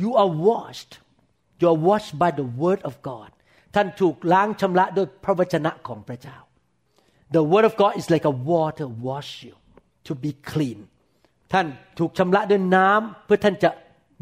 [0.04, 0.92] you are washed
[1.60, 3.30] you are washed by the word of God
[3.76, 6.38] ท่านถูกล้างชำระด้วยพระวจนะของพระเจ้า
[7.36, 9.56] The word of God is like a water wash you
[10.08, 10.80] to be clean
[11.54, 11.66] ท่าน
[12.00, 13.70] ถูกชำระด้วยน้ำเพื่อท่านจะ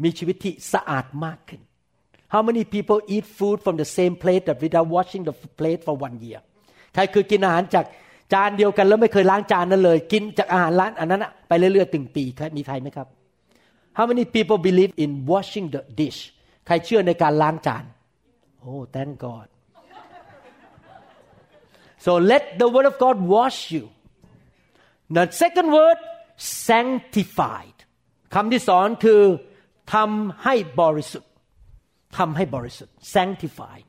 [0.02, 1.60] มีชีวิตที่สะอาดมากขึ้น
[2.33, 5.95] How many people eat food from the same plate that without washing the plate for
[6.07, 6.41] one year
[6.93, 7.85] ใครเคยกินอาหารจาก
[8.33, 12.23] จานเดียวกันแล้วไม่เคยล้างจานนั้นเลย กินจากอาหารร้านอันนั้นไปเรื่อยๆตึงปี
[12.57, 13.07] มีใครไหมครับ
[13.97, 16.19] How many people believe in washing the dish
[16.67, 17.83] ใครเชื่อในการล้างจาน
[18.65, 19.47] Oh thank God
[22.05, 23.83] so let the word of God wash you
[25.17, 25.99] the second word
[26.69, 27.77] sanctified
[28.33, 29.21] คำที่สอนคือ
[29.93, 31.30] ทำให้บริสุทธิ์
[32.17, 33.85] ทำให้บริสุทธิ์ sanctified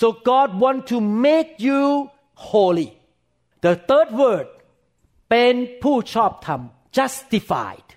[0.00, 1.82] so God want to make you
[2.52, 2.90] holy
[3.66, 4.48] the third word
[5.30, 6.60] เป็นผู้ชอบธรรม
[6.98, 7.88] justified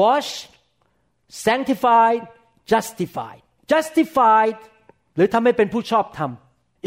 [0.00, 0.32] wash
[1.46, 2.22] sanctified
[2.72, 4.58] justified justified
[5.16, 6.30] หรือทำให้เป็นผู้ชอบธรรม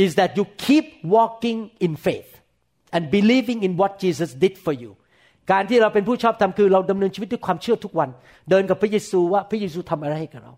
[0.04, 2.32] is that you keep walking in faith
[2.96, 4.92] and believing in what Jesus did for you
[5.52, 8.10] การที่เราเป็นผู้ชอบธรรมคือเราดำเนินชีวิตด้วยความเชื่อทุกวัน
[8.50, 10.54] เดินกับพระเยซูว่าพระเยซูทำอะไรให้กับเรา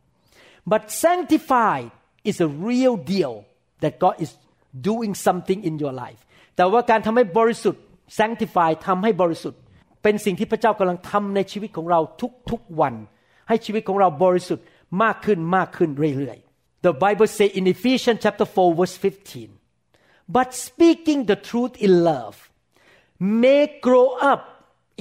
[0.72, 1.88] but sanctified
[2.30, 3.34] is a real deal
[3.84, 4.32] that God is
[4.90, 6.22] doing something in your life
[6.56, 7.82] แต่ว่าการทำให้บริสุทธิ์
[8.20, 9.60] sanctify ทำให้บริสุทธิ์
[10.04, 12.00] เป็นสิ่งที่พระเจ้ากำลังทำในชีวิตของเรา
[12.52, 12.94] ทุกๆวัน
[13.48, 14.66] ให้ชีวิตของเราบริสุทธิ์
[15.04, 19.50] มากขึ้นมากขึ้นเรื่อยๆ The Bible say in Ephesians chapter 4 verse 15
[20.38, 22.36] but speaking the truth in love
[23.42, 24.44] may grow up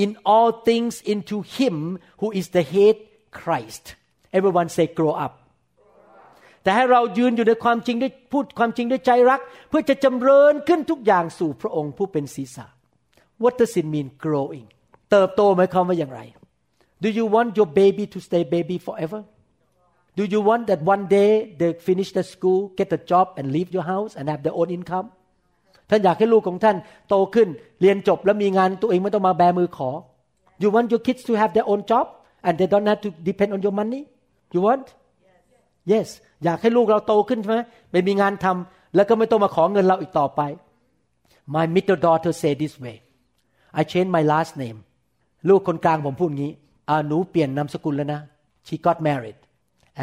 [0.02, 1.74] in all things into him
[2.20, 2.96] who is the head
[3.40, 3.84] Christ
[4.38, 5.34] everyone say grow up
[6.67, 12.65] แต่ให้เรายืนอยู่ในความจริงด้วยพูดความจริงด้วยใจรัก เพื่อจะจำเริญขึ้นทุกอย่างสู่พระองค์ผู้เป็นศีรษะ
[13.43, 14.67] What does it mean growing
[15.11, 16.21] เติบโตหมายความว่าอย่างไร
[17.03, 19.21] Do you want your baby to stay baby forever
[20.17, 23.69] Do you want that one day they finish the school get a job and leave
[23.75, 25.07] your house and have their own income
[25.89, 26.77] ท่านอยากให้ลูกของท่าน
[27.09, 27.47] โตขึ้น
[27.81, 29.89] เรียนจบแล้วมีงานตัวเองไม่ต้องมาแบมือขอ
[30.61, 32.05] You want your kids to have their own job
[32.45, 34.01] and they don't have to depend on your money
[34.55, 34.87] You want
[35.92, 36.08] Yes
[36.44, 40.40] อยากให้ลูกเราโตขึ้นใช่ไหมไปมีงานทำแล้วก็ไม่ต้องมาขอเงินเราอีกต่อไป
[41.54, 42.96] My middle daughter say this way
[43.78, 44.78] I change my last name
[45.48, 46.52] ลูกคนกลางผมพูดงี้
[46.88, 48.20] อ่าหนูเปลี่ยนนามสกุลแล้วนะ
[48.66, 49.38] She got married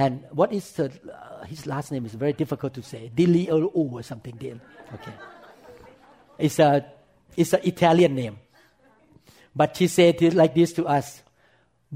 [0.02, 0.90] and what is her,
[1.20, 4.58] uh, his last name is very difficult to say Dilly or U or something deal
[4.96, 5.16] okay
[6.46, 6.70] it's a
[7.42, 8.36] it's an Italian name
[9.60, 11.08] but she said it like this to us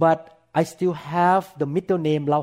[0.03, 0.19] but
[0.59, 2.35] I still have the middle name เร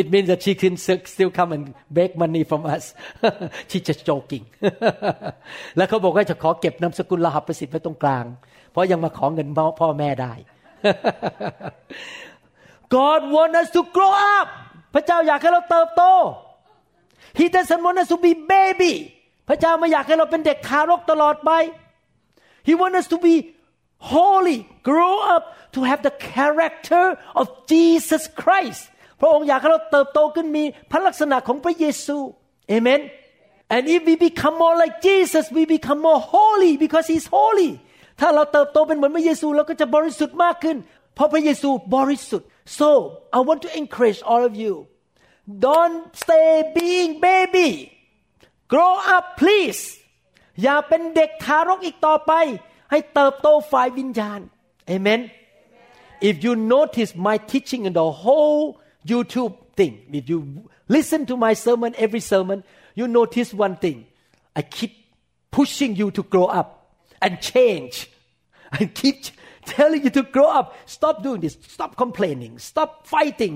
[0.00, 0.74] it means that she can
[1.14, 1.64] still come and
[1.96, 2.84] beg money from us
[3.70, 4.44] she just joking
[5.76, 8.24] แล้วเขาบอกว่าจะขอเก็บนามสกุลรหับประสิทธิ์ไว้ตรงกลาง
[8.70, 9.48] เพราะยังมาขอเงิน
[9.80, 10.32] พ่อแม่ได้
[12.94, 14.46] God want us to grow up
[14.94, 16.02] พระเจ้าอยากให้เราเติบโต
[17.38, 18.92] He doesn't want us to be baby
[19.48, 21.50] พระเจ้าไม่อยากให้เราเป็นเด็กทารกตลอดไป
[22.66, 23.34] He want us to be
[23.98, 27.04] holy grow up to have the character
[27.40, 28.82] of Jesus Christ
[29.20, 32.18] พระองค์อยากให้เราเติบโตขึ้นมีพระลักษณะของพระเยซู
[32.74, 33.00] Amen
[33.74, 37.70] and if we become more like Jesus we become more holy because He's holy
[38.20, 40.76] ถ้าเราเติบโตเป็นเหมือนพระเยซูเราก็จะบริสุทธิ์มากขึ้น
[41.14, 42.88] เพราะพระเยซูบริสุทธิ์ so
[43.36, 44.74] I want to encourage all of you
[45.66, 47.70] don't stay being baby
[48.72, 49.82] grow up please
[50.62, 52.32] อย่าเป็นเด็กทารกอีกต่อไป
[52.91, 54.39] ให้เติบโตฝ่ายวิญญาณ
[54.93, 55.21] Amen
[56.29, 58.61] if you notice my teaching in the whole
[59.11, 60.39] YouTube thing if you
[60.95, 62.57] listen to my sermon every sermon
[62.99, 63.97] you notice one thing
[64.59, 64.93] I keep
[65.57, 66.67] pushing you to grow up
[67.23, 67.93] and change
[68.71, 69.17] I keep
[69.65, 73.55] telling you to grow up stop doing this stop complaining stop fighting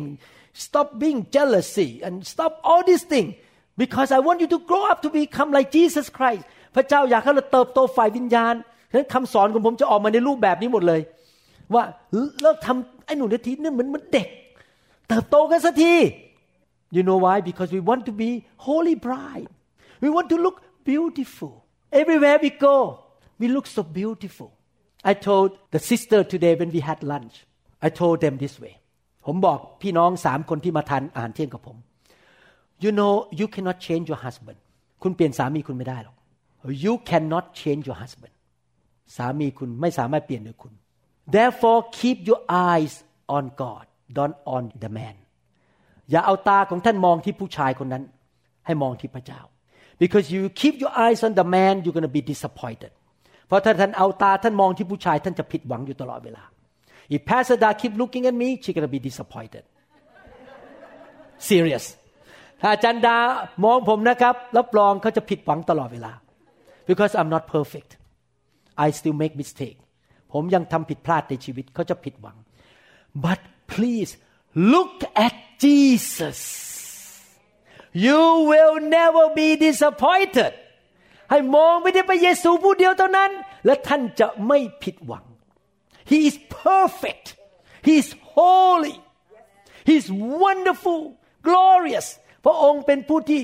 [0.53, 3.35] stop being jealousy and stop all these things
[3.77, 6.43] because I want you to grow up to become like Jesus Christ
[6.75, 11.00] พระเจ้าอยากให้เราเติบโตฝ่ายวิญญาณฉะ นั้นคำสอนของผมจะออกมาในรูปแบบนี้หมดเลย
[11.74, 11.82] ว่า
[12.42, 14.28] เลิกทำไอ้หนูนาทีนี่เหมือนเหมือนเด็ก
[15.08, 15.94] เติบโตกันสักที
[16.96, 18.30] you know why because we want to be
[18.66, 19.50] holy bride
[20.02, 20.56] we want to look
[20.90, 21.52] beautiful
[22.00, 22.76] everywhere we go
[23.40, 24.50] we look so beautiful
[25.10, 27.34] I told the sister today when we had lunch
[27.86, 28.74] I told them this way
[29.26, 31.76] ผมบอกพี่น้องสามคนที่มาทานอาหารเที่ยงกับผม
[32.84, 34.58] you know you cannot change your husband
[35.02, 36.16] คุณเปลี่ยนสามีคุณไม่ได้หรอก
[36.84, 38.32] you cannot change your husband
[39.16, 40.72] สามีคุณไม่สามารถเปลี่ยนโดยคุณ
[41.36, 42.94] therefore keep your eyes
[43.36, 43.84] on God
[44.16, 45.16] don't on the man
[46.10, 48.02] อย่าเอาตาของท่านมองที่ผู้ชายคนนั้น
[48.66, 49.40] ให้มองที่พระเจ้า
[50.02, 52.92] because you keep your eyes on the man you're going to be disappointed
[53.46, 56.44] เพราะถ้าท่านเอาตาท่านมองที่ผู้ชาย ท่านจะผิดหวังอยู่ตลอดเวลา
[57.14, 59.64] if Pastor Da keep looking at me she's going to be disappointed
[61.50, 61.84] serious
[62.60, 63.16] ถ้าอาจารย์ดา
[63.64, 66.12] มองผมนะครับรับรองเขาจะผิดหวังตลอดเวลา
[66.88, 67.90] because I'm not perfect
[68.84, 69.78] I still make mistake
[70.32, 72.36] ผมยังทำผิดพลาดในชีวิตเขาจะผิดหวัง
[73.24, 73.40] but
[73.72, 74.10] please
[74.72, 76.38] look at Jesus
[78.06, 80.52] you will never be disappointed
[81.30, 83.30] ให้มองไปที่พระเยซูผู้เดียวเท่านั้น
[83.66, 85.24] และท่านจะไม่ผิดหวัง
[86.10, 87.26] He is perfect
[87.86, 88.96] He is holy
[89.88, 90.06] He is
[90.44, 91.00] wonderful
[91.48, 92.06] glorious
[92.44, 93.40] พระองค์เป็นผู้ที่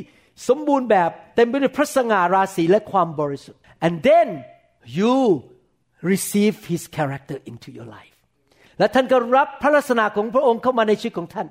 [0.49, 4.29] สมบูรณ์แบบเต็มไปด้วยพระสง่าราศีและความบริสุทธิ์ and then
[5.00, 5.16] you
[6.12, 8.18] receive His character into your life
[8.80, 11.48] และท่านก็รับพระลักษณะของพระองค์เข้ามาในชีวิตของท่าน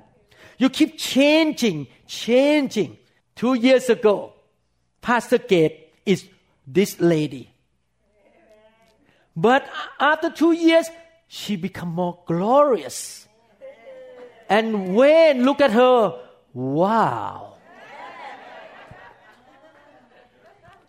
[0.61, 1.77] you keep changing
[2.21, 2.91] changing
[3.39, 4.15] two years ago
[5.07, 5.75] Pastor Gate
[6.11, 6.19] is
[6.77, 7.45] this lady
[9.47, 9.61] but
[10.11, 10.85] after two years
[11.37, 12.97] she become more glorious
[14.55, 14.65] and
[14.97, 15.97] when look at her
[16.81, 17.37] wow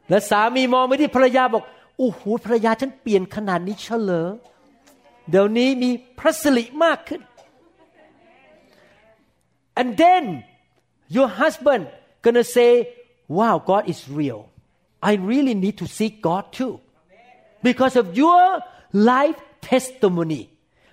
[0.09, 1.63] และสามีมองไปที่ภรรยาบอก
[1.98, 4.28] โอ้โหภรรยาฉันเปลี่ยนขนาดนี้เฉลอ
[5.30, 7.22] เดี๋ยวนี้มีพระสิริมากขึ้น
[9.80, 10.24] and then
[11.16, 11.84] your husband
[12.24, 12.72] gonna say
[13.38, 14.42] wow God is real
[15.10, 16.74] I really need to seek God too
[17.68, 18.44] because of your
[19.12, 19.40] life
[19.72, 20.44] testimony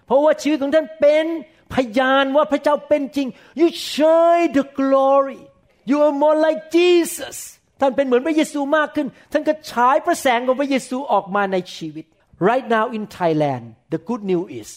[0.06, 1.26] เพราะว่าชีวิตของท่านเป็น
[1.74, 3.28] พยานว่าพระเจ้าเป็นจริง
[3.60, 5.42] you shine the glory
[5.90, 7.36] you are more like Jesus
[7.84, 12.04] ท่านเป็นเหมือนพระเยซูมากขึ้น ท่านก็ฉายพระแสงของพระเยซูออกมาในชีวิต
[12.48, 14.70] right now in Thailand the good news is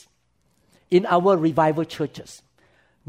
[0.97, 2.31] in our revival churches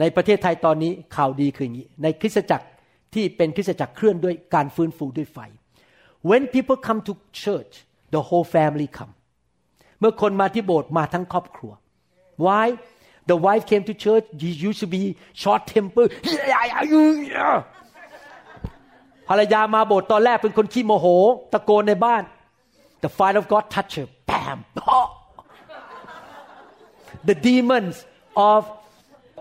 [0.01, 2.67] ในประเทศไทยตอนนี้ข่าวดีคืออย่างนี้ ในคริสตจักร
[3.15, 5.39] ที่เป็นคริสตจักรเคลื่อนด้วยการฟื้นฟูด้วยไฟ
[6.29, 7.75] when people come to church
[8.15, 9.13] the whole family come
[10.01, 11.73] เมื่อคนมาที่โบสถ์มาทั้งครอบครัว
[12.47, 12.67] why
[13.31, 15.03] the wife came to church she used to be
[15.43, 16.07] short temper
[19.29, 21.07] ภรรยามาโบสถ์ตอนแรกเป็นคนขี้โมโห
[21.53, 22.23] ตะโกนในบ้าน
[23.03, 24.59] the fire of God touch her bam
[27.29, 27.97] the demons
[28.51, 28.61] of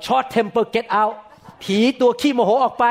[0.06, 1.16] short temper get out
[1.64, 2.86] ผีตัวขี้โมโหออกไป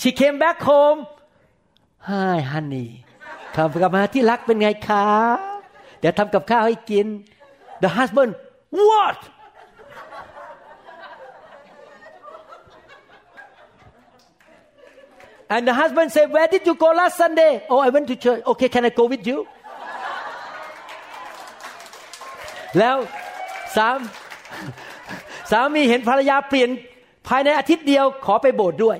[0.00, 1.00] she came back home
[2.10, 2.88] hi honey
[3.54, 5.06] กลับมาที่รักเป็นไงคะ
[5.98, 7.06] เดี๋ยวทำกับข้าวให้กิน
[7.82, 8.30] the husband
[8.88, 9.18] what
[15.53, 18.41] and the husband say where did you go last Sunday oh I went to church
[18.51, 19.39] okay can I go with you
[22.79, 22.97] แล้ว
[23.77, 23.97] สาม
[25.51, 26.69] สามีเห็นภรรยาเปลี่ยน
[27.27, 28.97] ภายในอาทิตย์เดียวขอไปโบสถ์ด้วย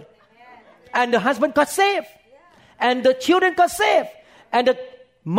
[1.00, 2.10] and the husband got saved
[2.88, 4.12] and the children got saved
[4.56, 4.76] and the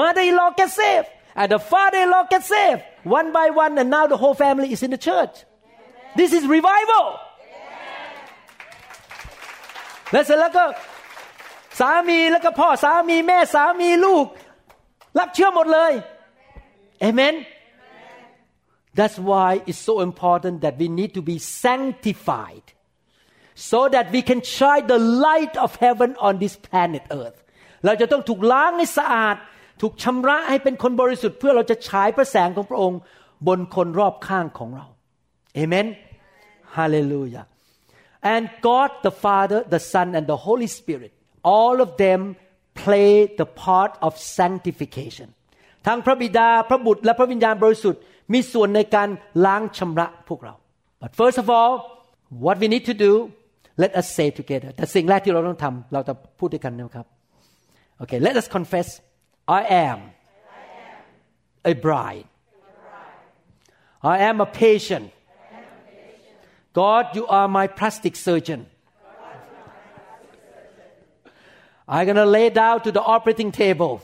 [0.00, 1.08] mother-in-law get saved
[1.40, 2.82] and the father-in-law get saved
[3.18, 5.34] one by one and now the whole family is in the church
[6.18, 7.06] this is revival
[10.12, 10.64] และเสร็จแล้วก็
[11.79, 14.25] สามีแล้วก็พ่อสามีแม่สามีลูก
[15.19, 15.91] รับเชื่อหมดเลย
[17.01, 17.35] เอเมน
[18.97, 22.65] That's why it's so important that we need to be sanctified
[23.69, 27.37] so that we can shine the light of heaven on this planet earth
[27.85, 29.35] เราจะต้องถูกล้างให้สะอาด
[29.81, 32.99] ถูกชำระให้เป็นคนบริสุทธิ์ เพื่อเราจะฉายพระแสงของพระองค์
[33.47, 34.87] บนคนรอบข้างของเรา
[35.55, 35.85] เอเมน
[36.75, 37.43] ฮาเลลูยา
[38.33, 41.13] and God the Father the Son and the Holy Spirit
[41.56, 42.20] all of them
[42.84, 45.28] play the part of sanctification
[45.86, 48.00] ทั้งพระบิดาพระบุตรและพระวิญญาณบริสุทธิ์
[48.32, 49.08] มีส่วนในการ
[49.46, 50.54] ล้างชำระพวกเรา
[51.02, 51.72] but first of all
[52.44, 53.12] what we need to do
[53.82, 57.06] let us say together แต่สิ่งแรกที่เราต้องทำเราจะพูดด้วยกันนะครับ
[58.02, 58.88] okay let us confess
[59.58, 59.98] I am
[61.72, 62.26] a bride
[64.14, 65.06] I am a patient
[66.80, 68.60] God you are my plastic surgeon
[71.91, 73.99] I'm gonna lay down to the operating table.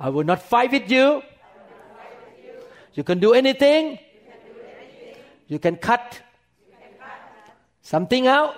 [0.00, 1.22] I will not fight with you.
[2.92, 4.00] You can do anything.
[5.46, 6.20] You can cut
[7.82, 8.56] something out.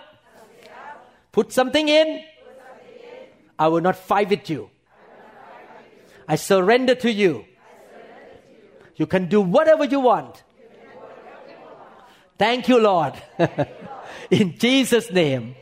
[1.32, 2.24] Put something in.
[3.58, 4.70] I will not fight with you.
[6.26, 7.44] I surrender to you.
[8.96, 10.42] You can do whatever you want.
[12.38, 13.14] Thank you Lord.
[14.30, 15.54] In Jesus name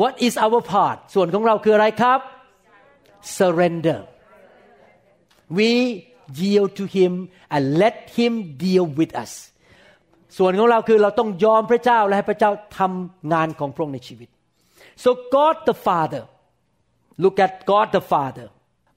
[0.00, 2.20] what is our part ส่วนของเราคืออะไรครับ
[3.38, 4.00] surrender
[5.58, 5.70] we
[6.40, 7.12] yield to him
[7.54, 8.32] and let him
[8.64, 9.32] deal with us
[10.38, 14.28] ส่วนของเราคือเราต้องยอมพระเจ้าและให้พระเจ้าทำงานของพระองค์ในชีวิต
[15.04, 16.24] so God the Father
[17.22, 18.46] look at God the Father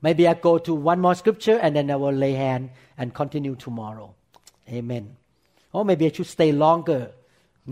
[0.06, 2.64] maybe I go to one more scripture and then I will lay hand
[3.00, 4.08] and continue tomorrow
[4.78, 5.06] amen
[5.76, 7.02] or maybe I should stay longer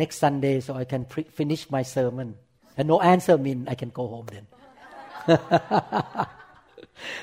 [0.01, 1.03] next Sunday so I can
[1.39, 2.29] finish my sermon
[2.77, 4.45] and no answer mean I can go home then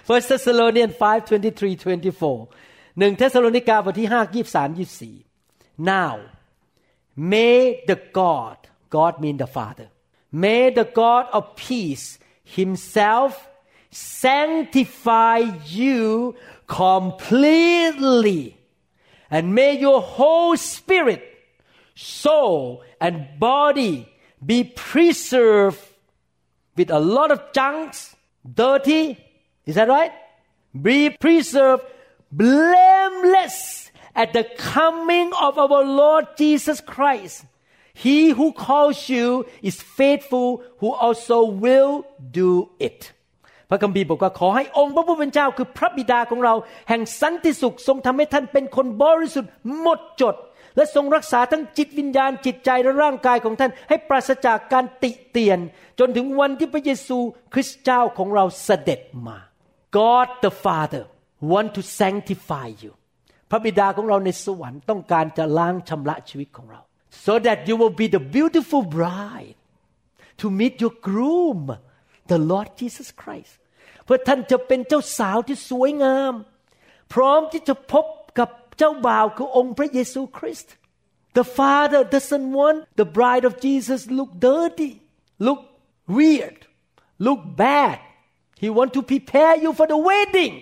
[0.09, 4.75] First Thessalonians 5 23 24หนึ่งเทสโลนิกาบทที่5 23
[5.17, 6.15] 24 Now
[7.35, 8.59] may the God
[8.97, 9.89] God mean the Father
[10.45, 12.07] may the God of peace
[12.59, 13.33] himself
[13.91, 15.39] sanctify
[15.81, 16.35] you
[16.83, 18.43] completely
[19.35, 21.23] and may your whole spirit
[21.95, 23.95] soul and body
[24.45, 25.81] be preserved
[26.77, 28.17] with a lot of junks
[28.63, 29.17] dirty
[29.67, 30.13] is that right
[30.89, 31.85] be preserved
[32.31, 37.45] blameless at the coming of our Lord Jesus Christ.
[37.93, 43.13] He who calls you is faithful, who also will do it.
[43.71, 46.55] พระคัมภีร์บอกว่าขอให้องค์พระผู้เป็นเจ้าคือพระบิดาของเรา
[46.89, 49.51] แห่งสันติสุขทรงทำให้ท่านเป็นคนบริสุทธิ์
[49.81, 50.35] หมดจด
[50.80, 55.60] และทรงรักษาทั้งจิตวิญญาณจิตใจและร่างกายของท่าน ให้ปราศจากการติเตียน
[56.00, 57.18] จนถึงวันที่พระเยซู
[57.54, 59.38] คริสต์เจ้าของเราเสด็จมา
[59.98, 61.04] God the Father
[61.52, 62.92] want to sanctify you
[63.50, 66.82] พระบิดาของเราในสวรรค์ต้องการจะล้างชำระชีวิตของเรา
[67.26, 69.58] so that you will be the beautiful bride
[70.42, 71.62] to meet your groom
[72.32, 73.54] the Lord Jesus Christ
[74.06, 76.34] เพื่อท่านจะเป็นเจ้าสาวที่สวยงาม
[77.14, 78.06] พร้อมที่จะพบ
[78.80, 80.74] เจ้าบ่าวคือองค์พระเยซูคริสต์
[81.38, 84.92] The Father doesn't want the bride of Jesus look dirty
[85.48, 85.62] look
[86.18, 86.58] weird
[87.26, 87.98] look bad
[88.62, 90.56] He want to prepare you for the wedding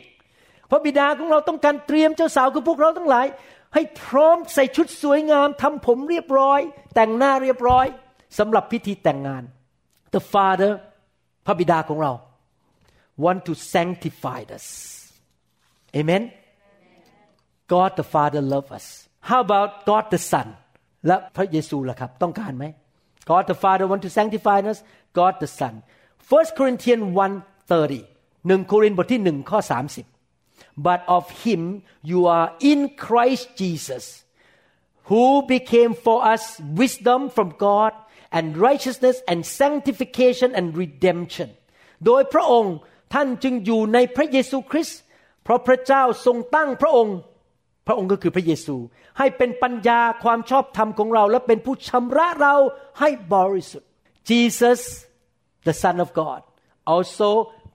[0.69, 3.25] พระบิดาของเราต้องการเตรียมเจ้าสาวคือพวกเราทั้งหลาย
[3.73, 6.59] ให้พร้อมใส่ชุดสวยงามทำผมเรียบร้อย
[6.95, 7.85] แต่งหน้าเรียบร้อย
[8.37, 9.43] สำหรับพิธีแต่งงาน
[10.13, 10.71] The Father
[11.45, 12.11] พระบิดาของเรา
[13.23, 14.67] want to sanctify us
[15.99, 16.23] Amen
[17.72, 18.86] God the Father love us
[19.28, 20.48] How about God the Son
[21.06, 22.64] และพระเยซูล่ะครับ ต้องการไหม
[23.30, 24.78] God the Father want to sanctify us
[25.18, 25.74] God the Son
[26.30, 27.04] 1 Corinthians
[27.70, 29.58] 1:30หนึ่งโครินธ์บทที่หนึ่งข้อ
[30.22, 31.62] 30 but of him
[32.10, 34.04] you are in Christ Jesus
[35.10, 35.24] who
[35.54, 36.44] became for us
[36.82, 37.92] wisdom from God
[38.36, 41.48] and righteousness and sanctification and redemption
[42.06, 42.76] โดยพระองค์
[43.14, 45.00] ท่านจึงอยู่ในพระเยซูคริสต์
[45.44, 47.16] เพราะพระเจ้าทรงตั้งพระองค์
[47.87, 48.75] พระองค์ก็คือพระเยซู
[49.17, 52.55] ให้เป็นปัญญาความชอบธรรมของเรา และเป็นผู้ชำระเรา
[52.99, 53.89] ให้บริสุทธิ์
[54.29, 54.81] Jesus
[55.67, 56.41] the Son of God
[56.93, 57.29] also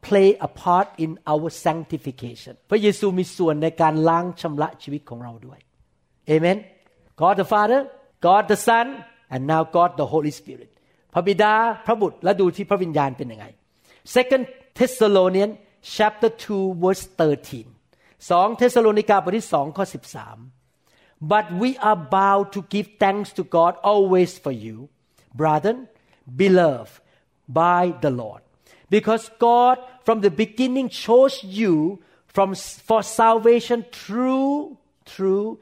[0.08, 5.58] play a part in our sanctification พระเยซูมีส่วนในการล้างชำระชีวิตของเราด้วย
[6.32, 6.58] Amen
[7.20, 7.80] God the Father
[8.26, 8.86] God the Son
[9.32, 10.70] and now God the Holy Spirit
[11.14, 11.54] พระบิดา
[11.86, 13.46] พระบุตรและดูที่พระวิญญาณเป็นยังไง
[14.16, 14.44] Second
[14.78, 15.54] Thessalonians
[15.96, 17.81] chapter 2 verse 13
[18.29, 19.85] สองเทสโลนิกาบทที่สองข้อ
[20.53, 24.75] 13 but we are bound to give thanks to God always for you
[25.39, 25.77] brethren
[26.41, 26.95] beloved
[27.61, 28.41] by the Lord
[28.95, 31.73] because God from the beginning chose you
[32.35, 32.49] from
[32.87, 34.77] for salvation through
[35.11, 35.59] through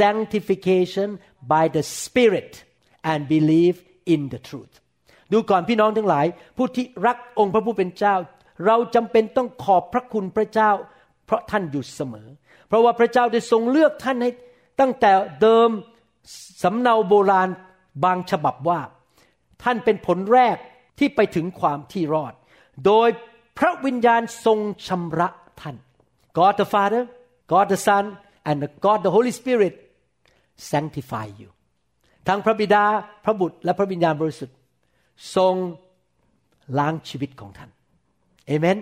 [0.00, 1.08] sanctification
[1.54, 2.64] by the Spirit
[3.10, 3.76] and believe
[4.14, 4.72] in the truth
[5.32, 6.26] ดูก่อนพี่น้องทั้งหลาย
[6.56, 8.14] ผู้ที่รักองค์พระผู้เป็นเจ้า
[8.66, 10.70] เราจำเป็นต้องขอบพระคุณพระเจ้า
[11.29, 12.27] เพราะท่านอยู่เสมอ
[12.67, 14.31] เพราะว่าพระเจ้าได้ทรงเลือกท่านให้
[14.79, 15.11] ตั้งแต่
[15.41, 15.69] เดิม
[16.63, 17.49] สำเนาโบราณ
[18.03, 18.79] บางฉบับว่า
[19.63, 20.57] ท่านเป็นผลแรก
[20.99, 22.33] ที่ไปถึงความที่รอด
[22.85, 23.09] โดย
[23.59, 25.29] พระวิญญาณทรงชำระ
[25.61, 25.75] ท่าน
[26.37, 27.03] God the Father
[27.51, 28.05] God the Son
[28.49, 29.73] and God the Holy Spirit
[30.71, 31.49] sanctify you
[32.27, 32.83] ทั้งพระบิดา
[33.23, 34.57] พระบุตรและพระวิญญาณบริสุทธิ์
[35.35, 35.55] ทรง
[36.79, 37.69] ล้างชีวิตของท่าน
[38.51, 38.77] Amen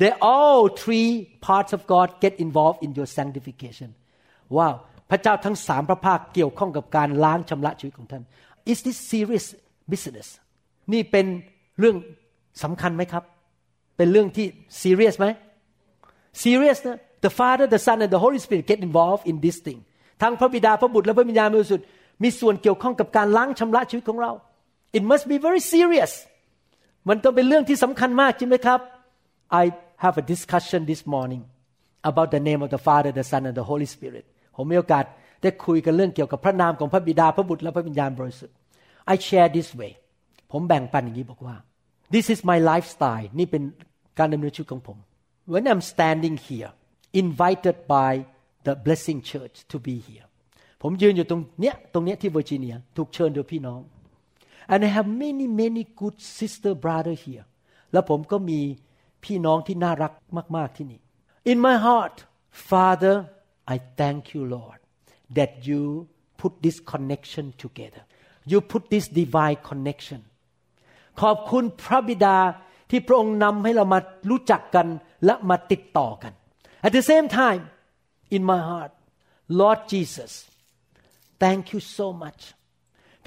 [0.00, 1.10] they all three
[1.48, 3.90] parts of God get involved in your sanctification
[4.56, 4.74] ว้าว
[5.10, 8.22] พระเจ้าทั้งสามพระภาคเกี่ยวข้องกับการล้างชำระชีวิตของท่าน
[8.70, 9.46] Is this serious
[9.92, 10.28] business
[10.92, 11.26] นี่เป็น
[11.78, 11.96] เรื่อง
[12.62, 13.24] สำคัญไหมครับ
[13.96, 14.46] เป็นเรื่องที่
[14.82, 15.26] serious ไหม
[16.42, 19.80] serious นะ the Father the Son and the Holy Spirit get involved in this thing
[20.22, 21.86] ทั้งพระบิดาพระบุตรและพระวิญญาณบริสุทธิ์
[22.22, 24.32] มีส่วนเกี่ยวข้องกับการล้างชำระชีวิตของเรา
[24.96, 26.12] it must be very serious
[27.08, 28.80] มันต้องเป็นเรื่องที่สำคัญมากจริงไหมครับ
[29.62, 29.64] I
[30.03, 31.41] have a discussion this morning
[32.09, 34.25] about the name of the Father the Son and the Holy Spirit
[34.55, 35.05] ผมมีโอกาส
[35.41, 38.55] ได้คุยกันเรื่องเกี่ยวกับพระนามของพระบิดาพระบุตรและพระวิญญาณบริสุทธิ์
[39.13, 39.93] I share this way
[40.51, 41.55] ผมแบ่งปันอย่างนี้บอกว่า
[42.13, 43.63] this is my lifestyle นี่เป็น
[44.19, 44.97] การดำเนินชีวิตของผม
[45.53, 46.71] when I'm standing here
[47.23, 48.11] invited by
[48.65, 50.27] the blessing church to be here
[50.81, 53.81] ผมยืนอยู่ตรงเนี้ยตรงเนี้ยที่เวอร์จิเนียถูกเชิญโดยพี่น้อง
[54.73, 57.45] and I have many many good sister brother here
[57.91, 58.59] แล้วผมก็มี
[59.23, 60.11] พี่น้องที่น่ารัก
[60.55, 60.99] มาก ๆที่นี่
[61.51, 62.15] in my heart
[62.69, 63.15] Father
[63.73, 64.79] I thank you Lord
[65.37, 65.81] that you
[66.41, 68.03] put this connection together
[68.51, 70.21] you put this divine connection
[71.21, 72.37] ขอบคุณพระบิดา
[72.89, 74.87] ที่พระองค์นำให้เรามารู้จักกัน
[75.25, 76.33] และมาติดต่อกัน
[76.87, 77.63] at the same time
[78.35, 78.91] in my heart
[79.61, 80.31] Lord Jesus
[81.43, 82.41] thank you so much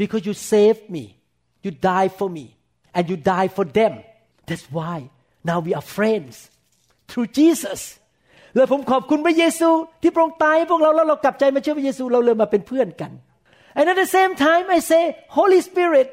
[0.01, 1.05] because you saved me
[1.65, 2.47] you died for me
[2.97, 3.95] and you died for them
[4.49, 4.97] that's why
[5.49, 6.35] now we are friends
[7.11, 7.81] through Jesus
[8.55, 9.71] แล้วผมขอบคุณพระเยซู
[10.03, 13.13] ที่พระองค์ตายให้พวกเราแล้วเรากลับใจมาเชื่อพระเยซูเราเลยมาเป็นเพื่อนกัน
[13.79, 15.03] and at the same time I say
[15.39, 16.09] Holy Spirit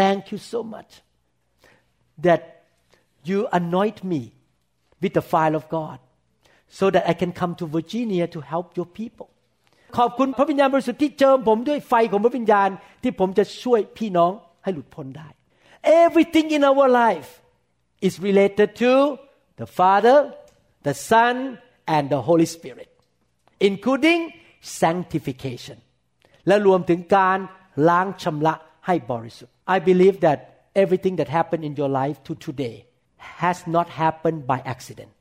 [0.00, 0.90] thank you so much
[2.26, 2.40] that
[3.28, 4.22] you anoint me
[5.02, 5.98] with the fire of God
[6.78, 9.28] so that I can come to Virginia to help your people
[9.98, 12.68] ขอบคุณพระวิญญาณบริสุทธิ์ที่เจิมผมด้วยไฟของพระวิญญาณ
[13.02, 14.32] ที่ผมจะช่วยพี่น้อง
[14.64, 15.28] ให้หลุดพ้นได้
[16.02, 17.30] everything in our life
[18.06, 18.92] is related to
[19.60, 20.16] the Father
[20.88, 21.34] the Son
[21.94, 22.88] and the Holy Spirit
[23.68, 24.20] including
[24.82, 25.78] sanctification
[26.46, 27.38] และรวมถึงการ
[27.88, 28.54] ล้างชำระ
[28.86, 30.38] ให้บริสุทธิ์ I believe that
[30.82, 32.76] everything that happened in your life to today
[33.42, 35.12] has not happened by accident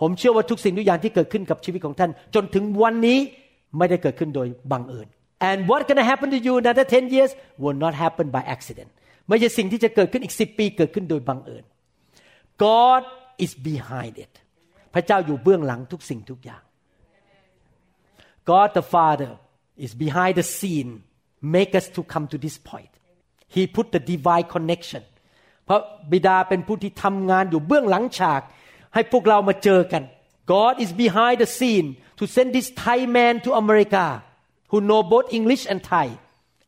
[0.00, 3.18] ผมเชื่อว่าทุกสิ่งทุกอย่างที่เกิดขึ้นกับชีวิตของท่าน จนถึงวันนี้
[3.78, 5.06] ไม่ได้เกิดขึ้นโดยบังเอิญ
[5.48, 7.30] and what gonna happen to you in another 10 years
[7.62, 8.90] will not happen by accident
[9.28, 11.64] ไม่ใช่สิ่งที่จะเกิดขึ้นอีกสิปีเกิดขึ้นโดยบังเอิญ
[12.66, 13.02] God
[13.44, 14.32] is behind it
[14.94, 16.62] พระเจ้าอยู่เบื้องหลังทุกสิ่งทุกอย่าง
[18.50, 19.30] God the Father
[19.84, 20.90] is behind the scene
[21.56, 22.92] make us to come to this point
[23.54, 25.02] He put the divine connection
[25.68, 25.78] พระ
[26.12, 28.42] บิดาเป็นผู้ที่ทำงานอยู่เบื้องหลังฉาก
[28.94, 30.02] ให้พวกเรามาเจอกัน
[30.54, 34.06] God is behind the scene to send this Thai man to America
[34.70, 36.06] who know both English and Thai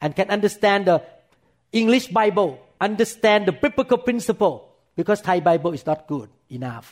[0.02, 0.96] and can understand the
[1.80, 2.50] English Bible
[2.88, 4.54] understand the biblical principle
[4.98, 6.28] because Thai Bible is not good
[6.58, 6.86] enough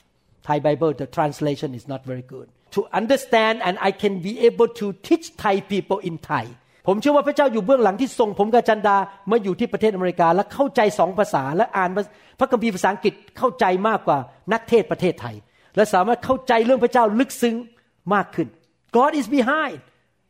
[0.48, 4.68] Thai Bible the translation is not very good to understand and I can be able
[4.80, 6.44] to teach Thai people in Thai
[6.88, 8.96] ผมเชื่อว่าพระเจ้าอยู่เบื้องหลังที่ส่งผมกับจันดา
[9.30, 11.90] มาอยู่ที่ประเทศอเมริกา และเข้าใจสองภาษา และอ่าน
[12.38, 14.18] พระคัมภีร์ภาษาอังกฤษเข้าใจมากกว่า
[14.52, 15.36] นักเทศประเทศไทย
[15.76, 17.56] และสามารถเข้าใจเรื่องพระเจ้าลึกซึ้ง
[18.14, 18.48] มากขึ้น
[18.96, 19.78] God is behind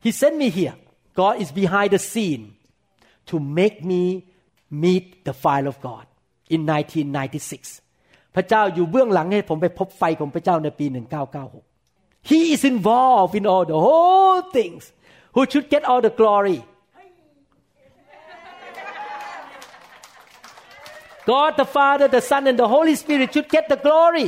[0.04, 0.76] He sent me here
[1.20, 2.44] God is behind the scene
[3.30, 4.02] to make me
[4.84, 6.04] meet the fire of God
[6.53, 6.61] in
[7.47, 10.85] 1996 พระเจ้าอยู่เบื้องหลังให้ผมไปพบไฟของพระเจ้าในปี
[11.55, 14.83] 1996 He is involved in all the whole things
[15.35, 16.59] who should get all the glory
[21.31, 24.27] God the Father the Son and the Holy Spirit should get the glory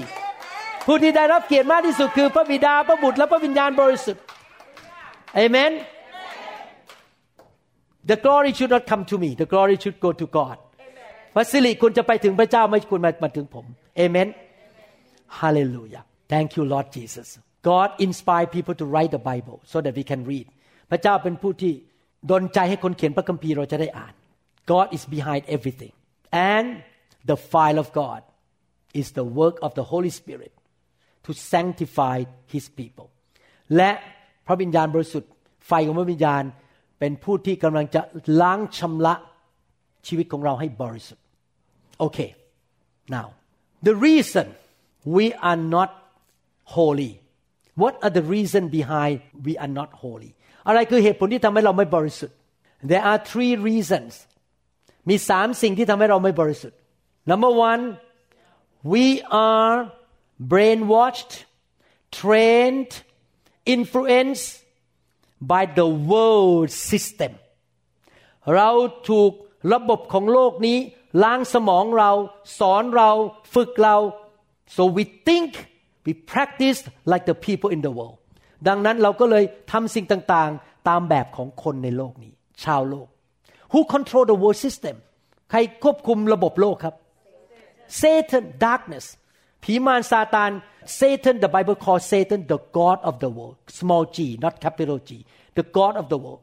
[0.86, 4.24] ผู้ที่ได้รับเกียรติมากที่สุดคือพระบิดาพระบุตรและพระวิญญาณบริสุทธิ์
[5.44, 5.72] Amen
[8.10, 10.58] The glory should not come to me the glory should go to God
[11.36, 13.66] พระสิริคุณจะไปถึงพระเจ้าไม่คุณมามาถึงผม
[13.98, 14.28] เอเมน
[15.40, 16.02] ฮาเลลูยา
[16.34, 17.28] thank you Lord Jesus
[17.70, 20.48] God inspire people to write the Bible so that we can read
[20.92, 21.74] พระเจ้าเป็นผู้ที่
[22.32, 24.14] ดลใจให้คนเขียนพระคัมภีร์เราจะได้อ่าน
[24.72, 25.94] God is behind everything
[26.54, 26.68] and
[27.30, 28.22] the file of God
[29.02, 30.54] is the work of the Holy Spirit
[31.26, 32.18] to sanctify
[32.54, 33.08] His people
[33.78, 33.92] และ
[34.48, 35.32] พระวิญญาณบริสุทธิ์
[35.68, 36.44] ไฟของพระวิญญาณ
[37.00, 38.02] เป็นผู้ที่กำลังจะ
[38.42, 39.16] ล้างชำระ
[40.08, 41.21] ชีวิตของเราให้บริสุทธิ์
[42.05, 42.31] Okay
[43.17, 43.27] now
[43.89, 44.47] the reason
[45.17, 45.91] we are not
[46.77, 47.13] holy
[47.83, 50.31] what are the reason behind we are not holy
[50.69, 52.37] อะไรคือเหตุผลที่ทำให้เราไม่บริสุทธิ์
[52.91, 54.13] there are three reasons
[55.09, 56.79] มีสามสิ่งที่ทำให้เราไม่บริสุทธิ์
[57.31, 57.83] number one
[58.93, 59.07] we
[59.53, 59.77] are
[60.53, 61.33] brainwashed
[62.21, 62.93] trained
[63.75, 64.49] influenced
[65.53, 67.33] by the world system
[68.55, 68.71] เรา
[69.09, 69.33] ถูก
[69.73, 70.79] ระบบของโลกนี้
[71.24, 72.12] ล้างสมองเรา
[72.60, 73.12] สอนเรา
[73.54, 73.98] ฝึกเรา
[74.76, 75.50] so we think
[76.06, 76.80] we practice
[77.12, 78.18] like the people in the world
[78.68, 82.34] ดังนั้นเราก็เลยทำสิ่งต่างๆ ตามแบบของคนในโลกนี้
[82.64, 83.08] ชาวโลก
[83.72, 84.96] who control the world system
[85.52, 86.96] ใครควบคุมระบบโลกครับ
[88.02, 89.06] Satan darkness
[89.64, 90.52] ผีมารซาตาน
[91.00, 95.10] Satan the Bible calls Satan the God of the world small g not capital G
[95.58, 96.42] the God of the world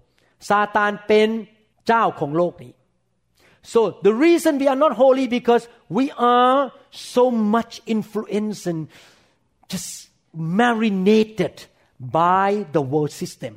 [0.48, 1.28] ซาตานเป็น
[1.86, 2.72] เจ้าของโลกนี้
[3.73, 5.63] so the reason we are not holy because
[5.97, 6.05] we
[6.37, 6.57] are
[6.91, 7.23] so
[7.55, 8.81] much influenced and
[9.71, 9.89] just
[10.61, 11.55] marinated
[12.21, 13.53] by the world system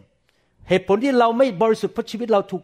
[0.69, 2.63] เหตุผลที่เราไม่บริสุทธิ์เพราะชีวิตเราถูก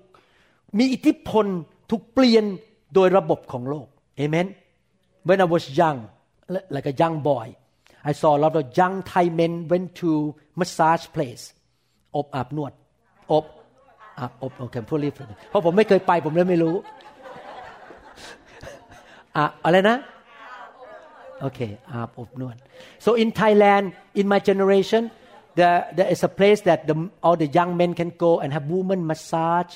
[0.78, 1.46] มีอิทธิพล
[1.90, 2.44] ถูกเปลี่ยน
[2.94, 3.86] โดยระบบของโลก
[4.22, 4.46] Amen
[5.28, 5.98] when I was young
[6.74, 7.46] like a young boy
[8.10, 10.10] I saw a lot of young Thai men went to
[10.60, 11.44] massage place
[12.16, 12.72] อบอาบนวด
[13.32, 13.44] อบ
[14.18, 15.14] อาบอบโอเคพูดรีบ
[15.50, 16.74] เพราะผมไม่เคยไปผมเลยไม่รู้
[19.36, 19.96] อะอะไรนะ
[21.40, 22.56] โอเคอาบอบนวด
[23.04, 23.84] so in Thailand
[24.20, 25.02] in my generation
[25.58, 28.64] there there is a place that the, all the young men can go and have
[28.76, 29.74] woman massage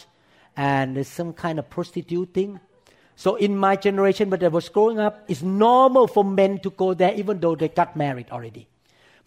[0.69, 2.51] and there's some kind of prostituting
[3.25, 6.89] so in my generation when I was growing up it's normal for men to go
[7.01, 8.65] there even though they got married already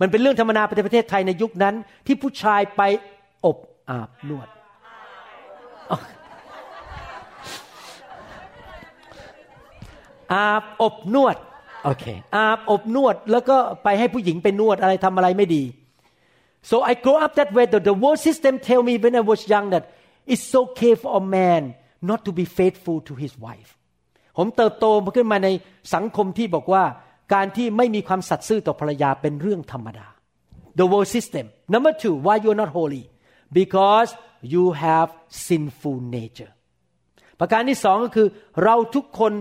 [0.01, 1.75] มันเป็นเรื่องธรรมดาในประเทศไทยในยุคนั้น
[2.07, 2.81] ที่ผู้ชายไป
[3.45, 3.57] อบ
[3.89, 4.47] อาบนวด
[10.32, 11.36] อาบอบนวด
[11.84, 12.04] โอเค
[12.36, 15.64] อาบอบนวดแล้วก็ไปให้ผู้หญิงไปนวดอะไรทำอะไรไม่ดี
[16.70, 19.40] so I grew up that way the, the world system tell me when I was
[19.52, 19.84] young that
[20.32, 21.62] it's okay for a man
[22.10, 23.70] not to be faithful to his wife
[24.38, 25.48] ผมเติบโตมาขึ้นมาใน
[25.94, 26.84] สังคมที่บอกว่า
[27.34, 30.06] การที่ไม่มีความสัตย์ซื่อต่อภรรยาเป็นเรื่องธรรมดา
[30.78, 31.44] the world system
[31.74, 33.04] number two why you're not holy
[33.58, 34.10] because
[34.52, 35.08] you have
[35.46, 36.52] sinful nature
[37.40, 38.28] ประการที่สองก็คือ
[38.64, 39.32] เราทุกคน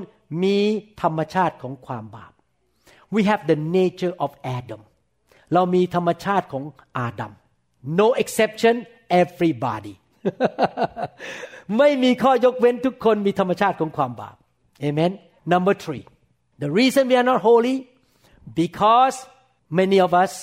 [0.41, 0.57] มี
[1.01, 2.33] ธรรมชาติของความบาป
[3.13, 4.81] we have the nature of Adam
[5.53, 6.63] เรามีธรรมชาติของ
[6.97, 7.31] อาดัม
[7.99, 8.75] no exception
[9.21, 9.93] everybody
[11.77, 14.35] ไม่มีข้อยกเว้นทุกคนมีธรรมชาติของความบาป
[14.87, 15.11] amen
[15.53, 16.03] number three
[16.63, 17.75] the reason we are not holy
[18.61, 19.15] because
[19.79, 20.33] many of us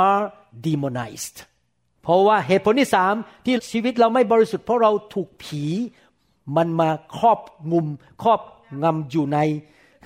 [0.00, 0.22] are
[0.66, 1.36] demonized
[2.02, 3.14] เพราะว่าเหตุผลที่สาม
[3.44, 5.64] ที่ชีวิตเราไม่บริสุทธิ์เพราะเราถูกผี
[6.56, 7.40] มันมาครอบ
[7.72, 7.86] งุม
[8.22, 8.40] ครอบ
[8.82, 9.38] งำอยู่ใน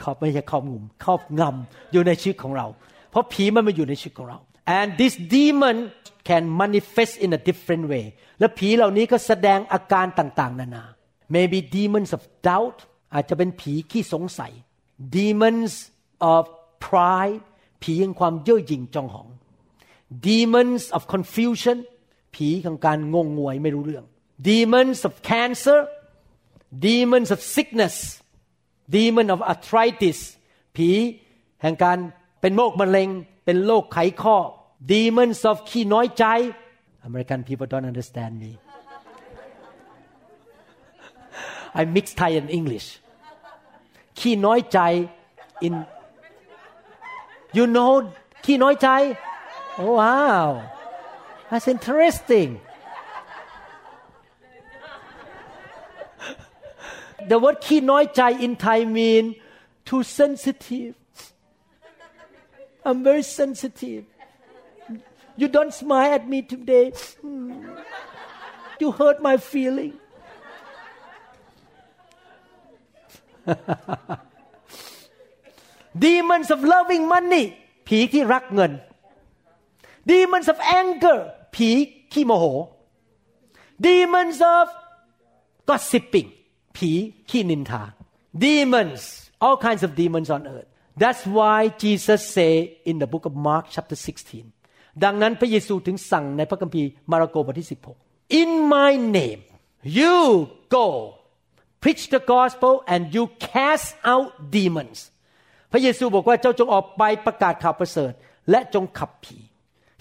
[0.03, 2.67] ครอบไม่ใช่ครอบงุมครอบงำอยู่ในชีวิตของเรา
[3.11, 4.39] เพราะผีมันมาอยู่ในชีวิตของเรา
[4.79, 5.77] and this demon
[6.29, 8.05] can manifest in a different way
[8.39, 10.85] และผีเหล่านี้ก็แสดงอาการต่างๆ นานา
[11.35, 12.79] maybe demons of doubt
[13.15, 14.53] อาจจะเป็นผีขี้สงสัย
[15.17, 15.73] demons
[16.35, 16.43] of
[16.87, 17.41] pride
[17.83, 19.29] ผีแห่งความเย่อหยิ่งจองหอง
[20.29, 21.79] demons of confusion
[22.35, 24.05] ผีของการงงงวยไม่รู้เรื่อง
[24.49, 25.79] demons of cancer
[26.87, 27.97] demons of sickness
[28.96, 30.20] demon of arthritis
[30.76, 30.90] ผี
[31.62, 31.98] แห่งการ
[32.42, 33.10] เป็นโรคมะเร็ง
[33.46, 34.38] เป็นโรคไขข้อ
[34.92, 36.26] demons of ขี้น้อยใจ
[37.08, 38.52] American people don't understand me
[41.80, 42.88] I mix Thai and English
[44.20, 44.80] ขี้น้อยใจ
[45.68, 45.74] in
[47.58, 47.94] you know
[48.46, 48.90] ขี้น้อยใจ
[49.82, 50.48] oh wow
[51.50, 52.50] that's interesting
[57.30, 59.26] the word ขี้น้อยใจ in Thai mean
[59.90, 60.92] too sensitive
[62.88, 64.04] I'm very sensitive
[65.42, 66.86] you don't smile at me today
[67.24, 67.52] Hmm.
[68.82, 69.94] you hurt my feeling
[76.06, 77.46] demons of loving money
[77.88, 78.72] ผีที่รักเงิน
[80.12, 81.18] demons of anger
[81.56, 81.70] ผี
[82.12, 82.46] ขี้โมโห
[83.86, 84.68] demons of
[85.70, 86.30] gossiping
[86.76, 86.92] ผี
[87.30, 87.84] ขี้นินทา
[88.46, 89.02] demons
[89.46, 90.70] all kinds of demons on earth
[91.02, 92.54] that's why Jesus say
[92.90, 93.98] in the book of Mark chapter
[94.46, 97.70] 16 ดังนั้นพระเยซูถึงสั่งในพระคัมภีร์มาระโกบทที่
[98.04, 99.42] 16 in my name
[100.00, 100.16] you
[100.78, 100.88] go
[101.84, 103.24] preach the gospel and you
[103.54, 104.98] cast out demons
[105.72, 108.12] พระเยซูบอกว่าเจ้าจงออกไปประกาศข่าวประเสริฐ
[108.50, 109.38] และจงขับผี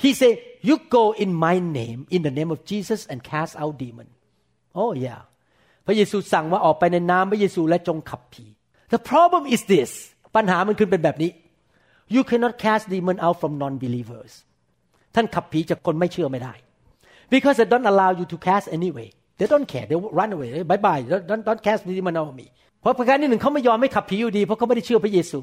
[0.02, 0.34] He said
[0.68, 4.08] you go in my name in the name of Jesus and cast out demon
[4.80, 5.27] Oh yeah พ
[5.89, 8.45] ระเยซูสั่งว่าออกไปในนามพระเยซูและจงขับผี
[8.93, 9.89] The problem is this
[10.35, 11.31] ปัญหามันคือเป็นแบบนี้
[12.15, 14.31] You cannot cast demon out from non-believers
[15.15, 16.53] ท่านขับผีจากคนไม่เชื่อไม่ได้
[17.33, 19.07] because they don't allow you to cast anyway
[19.39, 22.47] they don't care they run away bye bye don't don't cast demon out of me
[22.81, 25.39] เพราะประการที่หนึ่งเขาไม่ยอมไม่ขับผีอยู่ดี เพราะเขาไม่ได้เชื่อพระเยซู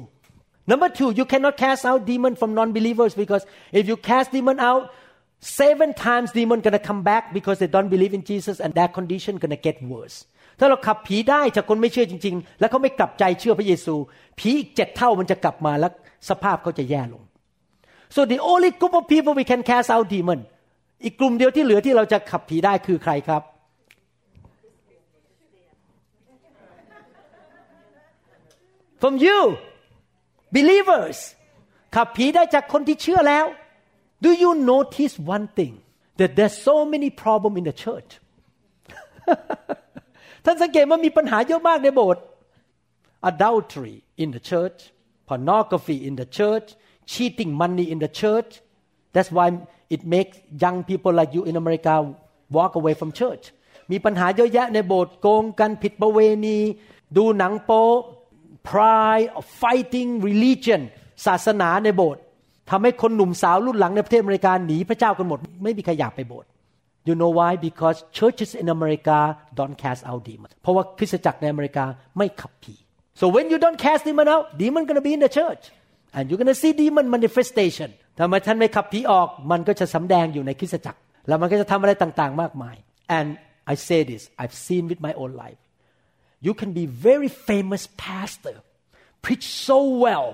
[0.71, 4.93] Number two, you cannot cast out demon from non-believers because if you cast demon out,
[5.39, 9.37] seven times demon gonna come back because they don't believe in Jesus and their condition
[9.37, 10.25] gonna get worse.
[10.59, 13.95] ถ้าเราขับผีได้จากคนไม่เชื่อจริง ๆ แล้วเขาไม่กลับใจเชื่อพระเยซู
[14.39, 15.91] ผีอีกเจ็ดเท่ามันจะกลับมาแล้ว
[16.29, 17.23] สภาพเขาจะแย่ลง
[18.15, 20.39] so the only group of people we can cast out demon
[21.03, 23.43] อีกกลุ่มเดียวที่เหลือที่เราจะขับผีได้คือใครครับ
[29.01, 29.39] from you
[30.55, 31.17] believers
[31.95, 33.45] ขับผีได้จากคนที่เชื่อแล้ว
[34.25, 35.73] do you notice one thing
[36.19, 38.11] that there's so many problem in the church
[40.49, 42.23] ท่านสังเกตว่ามีปัญหาเยอะมากในโบสถ์
[43.31, 44.79] adultery in the church
[45.29, 46.67] pornography in the church
[47.11, 48.51] cheating money in the church
[49.13, 49.47] that's why
[49.95, 51.93] it makes young people like you in America
[52.57, 53.43] walk away from church
[53.91, 56.57] มีปัญหาเยอะแยะในโบสถ์โกงกันผิดประเวณี
[57.17, 57.83] ดูหนังโป๊
[58.69, 59.27] pride
[59.61, 60.81] fighting religion
[61.25, 62.21] ศาสนาในโบสถ์
[62.69, 66.49] ทำให้คนหนุ่มสาวรุ่นหลังในประเทศอเมริกาหนีพระเจ้ากันหมด ไม่มีใครอยากไปโบสถ์
[67.08, 69.18] You know why because churches in America
[69.58, 71.84] don't cast out demons เพราะว่าคริสตจักรในอเมริกา
[72.18, 72.74] ไม่ขับผี
[73.20, 75.64] so when you don't cast demon out demon gonna be in the church
[76.16, 82.76] and you're gonna see demon manifestation ถ้ามาท่านไม่ขับผีออก มันก็จะสำแดงอยู่ในคริสตจักร แล้วมันก็จะทำอะไรต่างๆ มากมาย
[83.18, 83.28] and
[83.72, 85.60] I say this I've seen with my own life
[86.46, 88.56] you can be very famous pastor
[89.24, 90.28] preach so well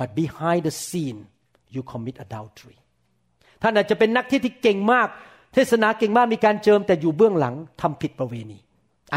[0.00, 1.18] but behind the scene
[1.74, 2.78] you commit adultery
[3.62, 5.08] ท่านอาจจะเป็นนักเทศที่เก่งมาก
[5.59, 8.59] เทศนาเก่งมากมีการเจิมแต่อยู่เบื้องหลังทำผิดประเวณี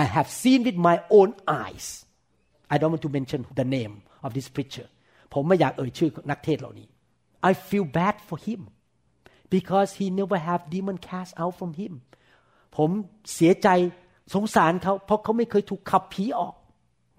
[0.03, 1.31] I have seen with my own
[1.63, 1.87] eyes
[2.73, 3.95] I don't want to mention the name
[4.27, 4.87] of this preacher
[5.33, 6.89] ผมไม่อยากเอ่ยชื่อนักเทศเหล่านี้
[7.49, 8.61] I feel bad for him
[9.55, 11.93] because he never have demon cast out from him
[12.77, 12.91] ผม
[13.35, 13.69] เสียใจ
[14.35, 16.55] สงสารเขาเพราะเขาไม่เคยถูกขับผีออก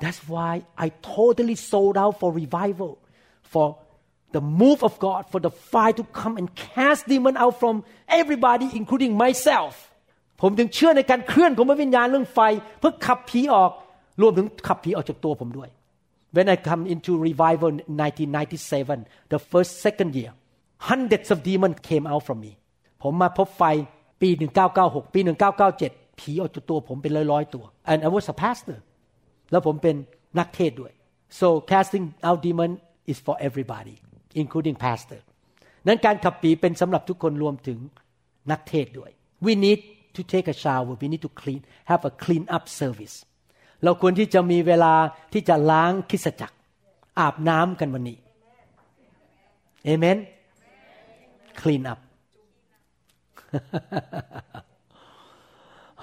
[0.02, 0.52] That's why
[0.86, 2.92] I totally sold out for revival,
[3.52, 3.68] for
[4.37, 7.85] the move of God, for the fire to come and cast demon out from
[8.21, 9.75] everybody, including myself.
[10.43, 12.41] ผมถึงเชื่อในการเคลื่อนของพระวิญญาณเรื่องไฟ
[12.79, 13.71] เพื่อขับผีออก
[14.23, 15.71] รวมถึงขับผีออกจากตัวผมด้วย
[16.37, 20.33] When I come into revival in 1997, the first second year,
[20.91, 22.53] hundreds of demons came out from me.
[23.03, 23.65] ผมมาพบไฟ
[24.21, 24.29] ปี
[24.73, 25.21] 1996 ปี
[25.71, 28.79] 1997 ผีออกจากตัวผมเป็นร้อยๆตัว and I was a pastor
[29.51, 29.97] แล้วผมเป็น
[30.39, 30.93] นักเทศด้วย
[31.39, 32.71] so casting out demon
[33.11, 33.97] is for everybody
[34.42, 35.20] Including pastor
[35.88, 37.80] นั้นการขับผีเป็นสำหรับทุกคนรวมถึง
[38.52, 39.12] นักเทศด้วย
[39.46, 39.80] we need
[40.16, 43.16] to take a shower we need to clean have a clean up service
[43.84, 44.94] เราควรที่จะมีเวลา
[45.34, 46.58] ที่จะล้างคิสจักร
[47.20, 48.18] อาบน้ำกันวันนี้
[49.88, 50.18] amen
[51.62, 52.00] clean up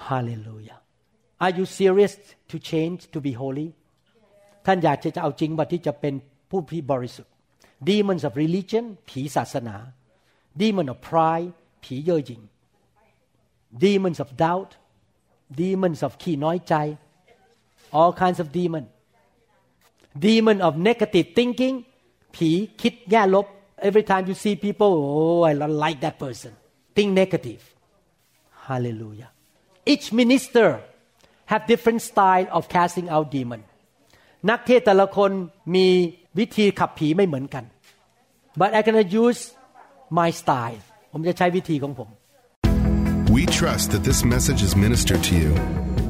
[0.07, 0.79] hallelujah
[1.43, 2.13] Are you serious
[2.51, 3.67] to change to be holy
[4.65, 6.13] ท่านอยากจะเอาจริงว่าที่จะเป็น
[6.49, 7.33] ผู้ที่บริสุทธิ์
[7.90, 9.76] demons of religion ผีศาสนา
[10.60, 11.50] demon of pride
[11.84, 12.42] ผีเย่อหยิ่ง
[13.84, 14.70] demons of doubt
[15.60, 16.74] demons of ขี้น้อยใจ
[17.98, 18.84] all kinds of demon
[20.26, 21.76] demon of negative thinking
[22.36, 22.50] ผี
[22.80, 23.46] คิดแย่ลบ
[23.88, 26.52] every time you see people oh I don't like that person
[26.96, 27.60] think negative
[28.68, 29.30] hallelujah
[29.92, 30.68] each minister
[31.52, 33.62] have different style of casting out demon
[34.50, 35.30] นักเทศแต่ละคน
[35.74, 35.88] มี
[36.37, 37.63] วิธีขับผีไม่เหมือนกัน
[38.59, 39.41] but I gonna use
[40.19, 40.79] my style
[41.11, 42.09] ผมจะใช้วิธีของผม
[43.35, 45.51] We trust that this message is ministered to you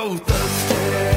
[0.00, 1.09] volta.